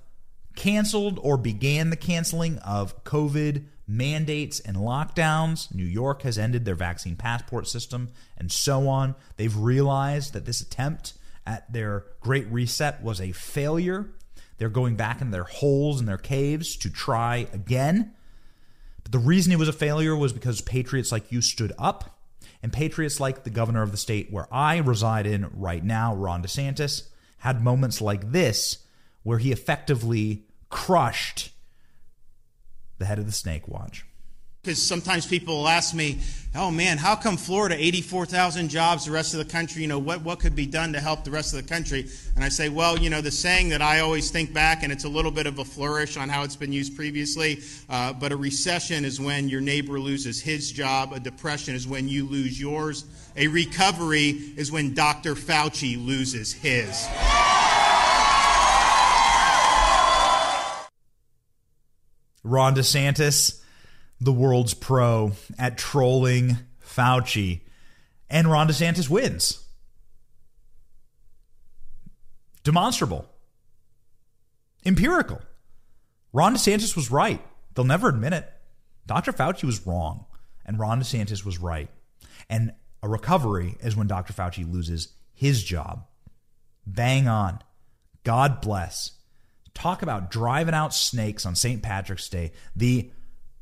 canceled 0.56 1.20
or 1.22 1.38
began 1.38 1.90
the 1.90 1.96
canceling 1.96 2.58
of 2.60 3.04
COVID 3.04 3.66
mandates 3.88 4.60
and 4.60 4.78
lockdowns. 4.78 5.74
New 5.74 5.86
York 5.86 6.22
has 6.22 6.38
ended 6.38 6.66
their 6.66 6.76
vaccine 6.76 7.16
passport 7.16 7.68
system 7.68 8.10
and 8.38 8.52
so 8.52 8.88
on. 8.88 9.16
They've 9.38 9.56
realized 9.56 10.34
that 10.34 10.46
this 10.46 10.62
attempt 10.62 11.14
at 11.46 11.72
their 11.72 12.06
great 12.20 12.48
reset 12.48 13.02
was 13.02 13.20
a 13.20 13.32
failure. 13.32 14.10
They're 14.58 14.70
going 14.70 14.96
back 14.96 15.22
in 15.22 15.32
their 15.32 15.46
holes 15.46 16.00
and 16.00 16.08
their 16.08 16.18
caves 16.18 16.76
to 16.78 16.90
try 16.90 17.48
again. 17.54 18.14
But 19.04 19.12
the 19.12 19.20
reason 19.20 19.52
it 19.52 19.60
was 19.60 19.70
a 19.70 19.74
failure 19.74 20.16
was 20.16 20.34
because 20.34 20.62
patriots 20.62 21.12
like 21.12 21.32
you 21.32 21.42
stood 21.42 21.74
up, 21.80 22.19
and 22.62 22.74
patriots 22.74 23.20
like 23.20 23.44
the 23.44 23.50
governor 23.50 23.82
of 23.82 23.92
the 23.92 23.98
state 23.98 24.32
where 24.32 24.48
I 24.52 24.78
reside 24.78 25.26
in 25.26 25.50
right 25.54 25.84
now, 25.84 26.16
Ron 26.16 26.44
DeSantis, 26.44 27.08
had 27.40 27.64
moments 27.64 28.02
like 28.02 28.32
this 28.32 28.80
where 29.24 29.38
he 29.38 29.52
effectively 29.52 30.46
crushed 30.70 31.52
the 32.98 33.06
head 33.06 33.20
of 33.20 33.26
the 33.26 33.32
Snake 33.32 33.68
Watch. 33.68 34.06
Because 34.70 34.84
sometimes 34.84 35.26
people 35.26 35.58
will 35.58 35.68
ask 35.68 35.96
me, 35.96 36.20
oh 36.54 36.70
man, 36.70 37.00
how 37.00 37.16
come 37.16 37.38
Florida, 37.38 37.76
84,000 37.76 38.70
jobs, 38.70 39.06
the 39.06 39.12
rest 39.12 39.34
of 39.34 39.40
the 39.40 39.52
country, 39.52 39.82
you 39.82 39.88
know, 39.88 39.98
what, 39.98 40.22
what 40.22 40.40
could 40.40 40.56
be 40.56 40.68
done 40.68 40.94
to 40.94 41.00
help 41.00 41.24
the 41.24 41.32
rest 41.32 41.56
of 41.56 41.64
the 41.64 41.68
country? 41.68 42.06
And 42.36 42.44
I 42.44 42.50
say, 42.50 42.70
well, 42.70 42.96
you 42.96 43.10
know, 43.10 43.20
the 43.20 43.32
saying 43.32 43.70
that 43.70 43.82
I 43.82 44.02
always 44.02 44.30
think 44.30 44.54
back, 44.54 44.84
and 44.84 44.94
it's 44.94 45.06
a 45.06 45.10
little 45.10 45.32
bit 45.32 45.48
of 45.48 45.58
a 45.58 45.66
flourish 45.66 46.18
on 46.18 46.30
how 46.30 46.44
it's 46.44 46.56
been 46.56 46.72
used 46.72 46.96
previously, 46.96 47.64
uh, 47.90 48.14
but 48.14 48.32
a 48.32 48.38
recession 48.38 49.06
is 49.06 49.20
when 49.20 49.50
your 49.50 49.60
neighbor 49.60 50.00
loses 50.00 50.40
his 50.40 50.72
job, 50.72 51.14
a 51.14 51.20
depression 51.20 51.74
is 51.74 51.88
when 51.88 52.08
you 52.08 52.28
lose 52.28 52.62
yours, 52.62 53.06
a 53.38 53.48
recovery 53.48 54.54
is 54.56 54.72
when 54.72 54.94
Dr. 54.94 55.34
Fauci 55.34 55.98
loses 55.98 56.54
his. 56.54 57.08
Ron 62.44 62.76
DeSantis, 62.76 63.60
the 64.20 64.34
world's 64.34 64.74
pro 64.74 65.32
at 65.58 65.78
trolling 65.78 66.58
Fauci, 66.84 67.62
and 68.30 68.50
Ron 68.50 68.68
DeSantis 68.68 69.10
wins. 69.10 69.66
Demonstrable, 72.64 73.26
empirical. 74.86 75.42
Ron 76.34 76.56
DeSantis 76.56 76.96
was 76.96 77.10
right. 77.10 77.42
They'll 77.74 77.86
never 77.86 78.10
admit 78.10 78.34
it. 78.34 78.52
Dr. 79.08 79.32
Fauci 79.32 79.64
was 79.64 79.88
wrong, 79.88 80.26
and 80.66 80.78
Ron 80.78 81.02
DeSantis 81.02 81.46
was 81.46 81.58
right. 81.60 81.90
And 82.50 82.74
a 83.02 83.08
recovery 83.08 83.78
is 83.82 83.96
when 83.96 84.08
Dr. 84.08 84.34
Fauci 84.34 84.70
loses 84.70 85.10
his 85.34 85.64
job. 85.64 86.06
Bang 86.86 87.28
on. 87.28 87.60
God 88.24 88.62
bless 88.62 89.14
talk 89.80 90.02
about 90.02 90.30
driving 90.30 90.74
out 90.74 90.94
snakes 90.94 91.46
on 91.46 91.56
St. 91.56 91.82
Patrick's 91.82 92.30
Day. 92.30 92.52
The 92.76 93.12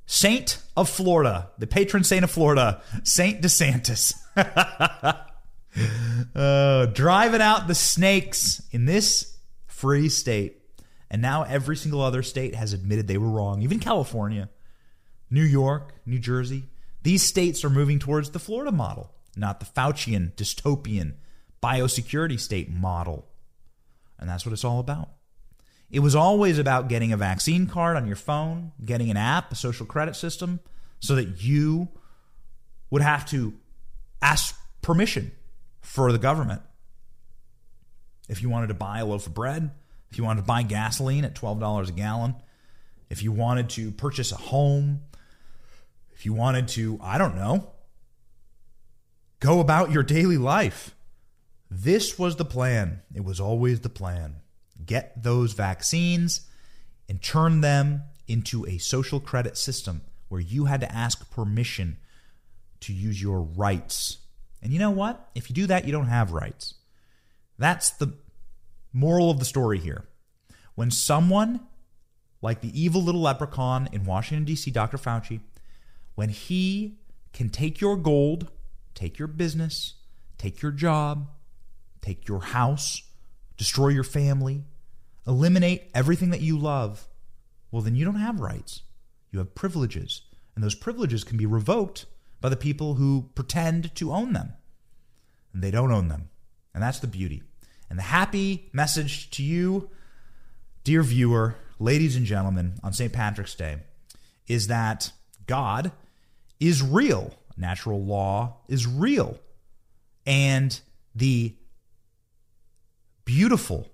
saint 0.08 0.58
of 0.76 0.90
Florida, 0.90 1.52
the 1.60 1.68
patron 1.68 2.04
saint 2.04 2.24
of 2.24 2.32
Florida, 2.32 2.82
Saint 3.04 3.42
DeSantis. 3.42 4.14
uh, 6.36 6.86
driving 6.88 7.42
out 7.42 7.68
the 7.68 7.76
snakes 7.76 8.64
in 8.72 8.86
this 8.86 9.38
free 9.68 10.10
state. 10.10 10.62
And 11.10 11.22
now 11.22 11.44
every 11.44 11.78
single 11.78 12.02
other 12.02 12.24
state 12.24 12.56
has 12.56 12.74
admitted 12.74 13.08
they 13.08 13.18
were 13.18 13.30
wrong, 13.30 13.62
even 13.62 13.80
California, 13.80 14.50
New 15.30 15.44
York, 15.44 15.94
New 16.06 16.20
Jersey. 16.20 16.64
These 17.04 17.24
states 17.24 17.64
are 17.64 17.70
moving 17.70 18.00
towards 18.00 18.32
the 18.32 18.40
Florida 18.40 18.72
model, 18.72 19.14
not 19.36 19.60
the 19.60 19.66
Faucian, 19.66 20.34
dystopian, 20.34 21.14
biosecurity 21.62 22.40
state 22.40 22.70
model. 22.70 23.28
And 24.20 24.30
that's 24.30 24.46
what 24.46 24.54
it's 24.54 24.66
all 24.66 24.80
about. 24.80 25.10
It 25.90 26.00
was 26.00 26.16
always 26.16 26.60
about 26.60 26.90
getting 26.90 27.14
a 27.14 27.18
vaccine 27.18 27.66
card 27.66 27.96
on 27.96 28.08
your 28.08 28.18
phone, 28.18 28.74
getting 28.84 29.10
an 29.10 29.18
app, 29.18 29.52
a 29.52 29.56
social 29.56 29.86
credit 29.86 30.16
system, 30.16 30.60
so 31.00 31.16
that 31.16 31.42
you 31.42 31.88
would 32.90 33.02
have 33.02 33.26
to 33.28 33.54
ask 34.22 34.60
permission 34.82 35.32
for 35.80 36.12
the 36.12 36.18
government. 36.18 36.62
If 38.28 38.42
you 38.42 38.50
wanted 38.50 38.68
to 38.68 38.74
buy 38.74 39.00
a 39.00 39.06
loaf 39.06 39.28
of 39.28 39.34
bread, 39.34 39.72
if 40.12 40.18
you 40.18 40.26
wanted 40.26 40.42
to 40.42 40.48
buy 40.48 40.64
gasoline 40.64 41.24
at 41.24 41.36
$12 41.36 41.88
a 41.88 41.92
gallon, 41.94 42.36
if 43.10 43.24
you 43.24 43.32
wanted 43.32 43.70
to 43.72 43.92
purchase 43.92 44.34
a 44.34 44.38
home, 44.38 45.02
if 46.14 46.26
you 46.26 46.34
wanted 46.34 46.68
to, 46.70 47.00
I 47.02 47.18
don't 47.18 47.36
know, 47.36 47.72
go 49.40 49.62
about 49.62 49.92
your 49.92 50.04
daily 50.04 50.38
life. 50.38 50.96
This 51.72 52.20
was 52.20 52.36
the 52.36 52.46
plan. 52.46 53.02
It 53.14 53.24
was 53.24 53.40
always 53.40 53.82
the 53.82 53.90
plan 53.90 54.38
get 54.86 55.22
those 55.22 55.54
vaccines 55.54 56.42
and 57.10 57.22
turn 57.22 57.62
them 57.62 58.04
into 58.28 58.66
a 58.66 58.78
social 58.78 59.20
credit 59.20 59.58
system 59.58 60.02
where 60.30 60.42
you 60.42 60.66
had 60.66 60.82
to 60.82 60.92
ask 60.92 61.30
permission 61.32 61.98
to 62.82 62.94
use 62.94 63.22
your 63.22 63.42
rights. 63.42 64.18
And 64.62 64.74
you 64.74 64.80
know 64.80 64.92
what? 64.92 65.30
If 65.36 65.50
you 65.50 65.56
do 65.56 65.68
that, 65.68 65.86
you 65.86 65.92
don't 65.92 66.08
have 66.08 66.32
rights. 66.32 66.76
That's 67.58 67.92
the 67.92 68.14
moral 68.94 69.32
of 69.32 69.40
the 69.40 69.46
story 69.46 69.80
here. 69.80 70.06
When 70.76 70.92
someone 70.92 71.62
like 72.42 72.62
the 72.62 72.80
evil 72.80 73.02
little 73.02 73.22
leprechaun 73.22 73.90
in 73.92 74.06
Washington, 74.06 74.46
D.C., 74.46 74.70
Dr. 74.72 74.98
Fauci, 74.98 75.40
when 76.16 76.30
he 76.30 76.98
can 77.34 77.50
take 77.50 77.82
your 77.82 77.96
gold, 77.96 78.52
take 78.94 79.18
your 79.18 79.28
business, 79.28 79.96
take 80.38 80.62
your 80.62 80.72
job, 80.72 81.30
take 82.02 82.28
your 82.28 82.42
house, 82.42 83.04
destroy 83.58 83.90
your 83.90 84.04
family, 84.04 84.64
eliminate 85.26 85.90
everything 85.94 86.30
that 86.30 86.42
you 86.42 86.58
love, 86.58 87.08
well, 87.72 87.82
then 87.82 87.96
you 87.96 88.06
don't 88.06 88.16
have 88.16 88.40
rights. 88.40 88.84
You 89.32 89.40
have 89.40 89.56
privileges. 89.56 90.22
And 90.56 90.64
those 90.64 90.76
privileges 90.76 91.24
can 91.24 91.38
be 91.38 91.46
revoked 91.46 92.06
by 92.40 92.50
the 92.50 92.56
people 92.56 92.96
who 92.96 93.30
pretend 93.36 93.94
to 93.96 94.14
own 94.14 94.34
them. 94.34 94.54
And 95.54 95.62
they 95.62 95.72
don't 95.72 95.92
own 95.92 96.08
them. 96.08 96.30
And 96.74 96.82
that's 96.82 97.00
the 97.00 97.08
beauty. 97.08 97.44
And 97.90 98.00
the 98.00 98.04
happy 98.04 98.70
message 98.74 99.30
to 99.32 99.44
you 99.44 99.90
dear 100.84 101.04
viewer, 101.04 101.56
ladies 101.80 102.16
and 102.16 102.26
gentlemen, 102.26 102.80
on 102.82 102.94
St. 102.94 103.12
Patrick's 103.12 103.56
Day, 103.56 103.78
is 104.48 104.68
that 104.68 105.12
God 105.46 105.92
is 106.60 106.82
real. 106.82 107.34
Natural 107.58 108.02
law 108.02 108.58
is 108.70 108.88
real. 108.88 109.38
And 110.26 110.80
the 111.14 111.57
beautiful 113.28 113.92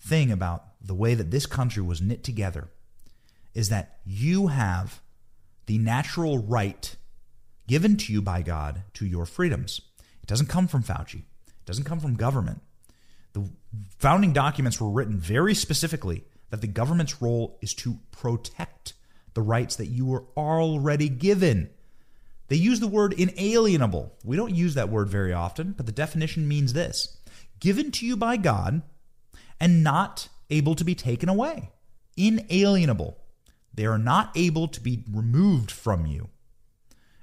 thing 0.00 0.32
about 0.32 0.64
the 0.80 0.94
way 0.94 1.14
that 1.14 1.30
this 1.30 1.44
country 1.44 1.82
was 1.82 2.00
knit 2.00 2.24
together 2.24 2.68
is 3.52 3.68
that 3.68 3.98
you 4.06 4.46
have 4.46 5.02
the 5.66 5.76
natural 5.76 6.38
right 6.38 6.96
given 7.66 7.98
to 7.98 8.10
you 8.10 8.22
by 8.22 8.40
God 8.40 8.82
to 8.94 9.04
your 9.04 9.26
freedoms. 9.26 9.82
It 10.22 10.26
doesn't 10.26 10.48
come 10.48 10.66
from 10.68 10.82
Fauci, 10.82 11.18
it 11.48 11.66
doesn't 11.66 11.84
come 11.84 12.00
from 12.00 12.14
government. 12.14 12.62
The 13.34 13.50
founding 13.98 14.32
documents 14.32 14.80
were 14.80 14.88
written 14.88 15.18
very 15.18 15.54
specifically 15.54 16.24
that 16.48 16.62
the 16.62 16.66
government's 16.66 17.20
role 17.20 17.58
is 17.60 17.74
to 17.74 17.98
protect 18.10 18.94
the 19.34 19.42
rights 19.42 19.76
that 19.76 19.88
you 19.88 20.06
were 20.06 20.24
already 20.34 21.10
given. 21.10 21.68
They 22.48 22.56
use 22.56 22.80
the 22.80 22.88
word 22.88 23.12
inalienable. 23.12 24.14
We 24.24 24.36
don't 24.36 24.54
use 24.54 24.74
that 24.74 24.88
word 24.88 25.10
very 25.10 25.34
often, 25.34 25.74
but 25.76 25.84
the 25.84 25.92
definition 25.92 26.48
means 26.48 26.72
this 26.72 27.17
given 27.60 27.90
to 27.92 28.06
you 28.06 28.16
by 28.16 28.36
God 28.36 28.82
and 29.60 29.82
not 29.82 30.28
able 30.50 30.74
to 30.74 30.84
be 30.84 30.94
taken 30.94 31.28
away. 31.28 31.70
Inalienable. 32.16 33.18
They 33.74 33.86
are 33.86 33.98
not 33.98 34.32
able 34.34 34.68
to 34.68 34.80
be 34.80 35.04
removed 35.10 35.70
from 35.70 36.06
you. 36.06 36.28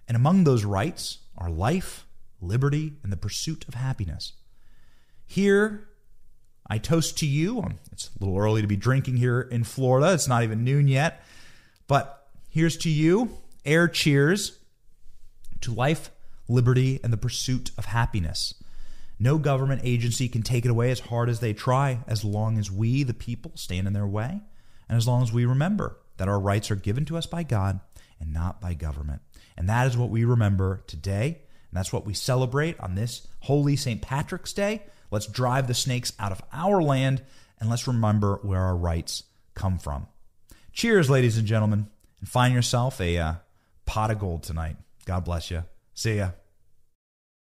And 0.08 0.16
among 0.16 0.44
those 0.44 0.64
rights 0.64 1.20
are 1.38 1.50
life, 1.50 2.06
liberty, 2.40 2.94
and 3.04 3.12
the 3.12 3.18
pursuit 3.18 3.66
of 3.68 3.74
happiness. 3.74 4.34
Here, 5.26 5.90
I 6.68 6.78
toast 6.78 7.18
to 7.20 7.26
you. 7.26 7.60
Um, 7.60 7.80
it's 7.92 8.10
a 8.10 8.24
little 8.24 8.40
early 8.40 8.62
to 8.62 8.68
be 8.68 8.76
drinking 8.76 9.18
here 9.18 9.42
in 9.42 9.64
Florida. 9.64 10.14
It's 10.14 10.28
not 10.28 10.44
even 10.44 10.64
noon 10.64 10.88
yet. 10.88 11.24
But 11.88 12.28
here's 12.50 12.78
to 12.78 12.90
you. 12.90 13.38
Air 13.66 13.88
cheers 13.88 14.60
to 15.62 15.74
life, 15.74 16.12
liberty, 16.48 17.00
and 17.04 17.12
the 17.12 17.18
pursuit 17.18 17.72
of 17.78 17.86
happiness. 17.86 18.54
No 19.18 19.38
government 19.38 19.82
agency 19.84 20.28
can 20.28 20.44
take 20.44 20.66
it 20.66 20.72
away 20.72 20.92
as 20.92 21.00
hard 21.00 21.30
as 21.30 21.40
they 21.40 21.54
try, 21.54 22.00
as 22.08 22.24
long 22.24 22.58
as 22.58 22.72
we, 22.72 23.04
the 23.04 23.14
people, 23.14 23.52
stand 23.56 23.88
in 23.88 23.94
their 23.94 24.08
way, 24.08 24.42
and 24.90 24.98
as 24.98 25.08
long 25.08 25.24
as 25.24 25.32
we 25.32 25.46
remember 25.46 25.98
that 26.18 26.28
our 26.28 26.40
rights 26.40 26.70
are 26.72 26.76
given 26.76 27.06
to 27.06 27.18
us 27.18 27.26
by 27.26 27.44
God 27.44 27.80
and 28.20 28.34
not 28.34 28.62
by 28.62 28.74
government. 28.74 29.22
And 29.58 29.70
that 29.70 29.88
is 29.88 29.98
what 29.98 30.10
we 30.10 30.26
remember 30.26 30.84
today, 30.88 31.26
and 31.28 31.78
that's 31.78 31.94
what 31.94 32.06
we 32.06 32.14
celebrate 32.14 32.80
on 32.80 32.96
this 32.96 33.28
holy 33.40 33.76
St. 33.76 34.02
Patrick's 34.02 34.54
Day. 34.54 34.84
Let's 35.12 35.28
drive 35.28 35.68
the 35.68 35.74
snakes 35.74 36.14
out 36.20 36.32
of 36.32 36.42
our 36.52 36.82
land, 36.82 37.22
and 37.60 37.70
let's 37.70 37.88
remember 37.88 38.40
where 38.44 38.62
our 38.62 38.76
rights 38.76 39.24
come 39.54 39.78
from. 39.78 40.08
Cheers, 40.74 41.10
ladies 41.10 41.38
and 41.38 41.48
gentlemen, 41.48 41.88
and 42.20 42.28
find 42.28 42.54
yourself 42.54 43.00
a 43.00 43.18
uh, 43.18 43.34
pot 43.86 44.12
of 44.12 44.20
gold 44.20 44.44
tonight. 44.44 44.76
God 45.06 45.24
bless 45.24 45.52
you. 45.52 45.64
See 45.94 46.18
ya. 46.18 46.32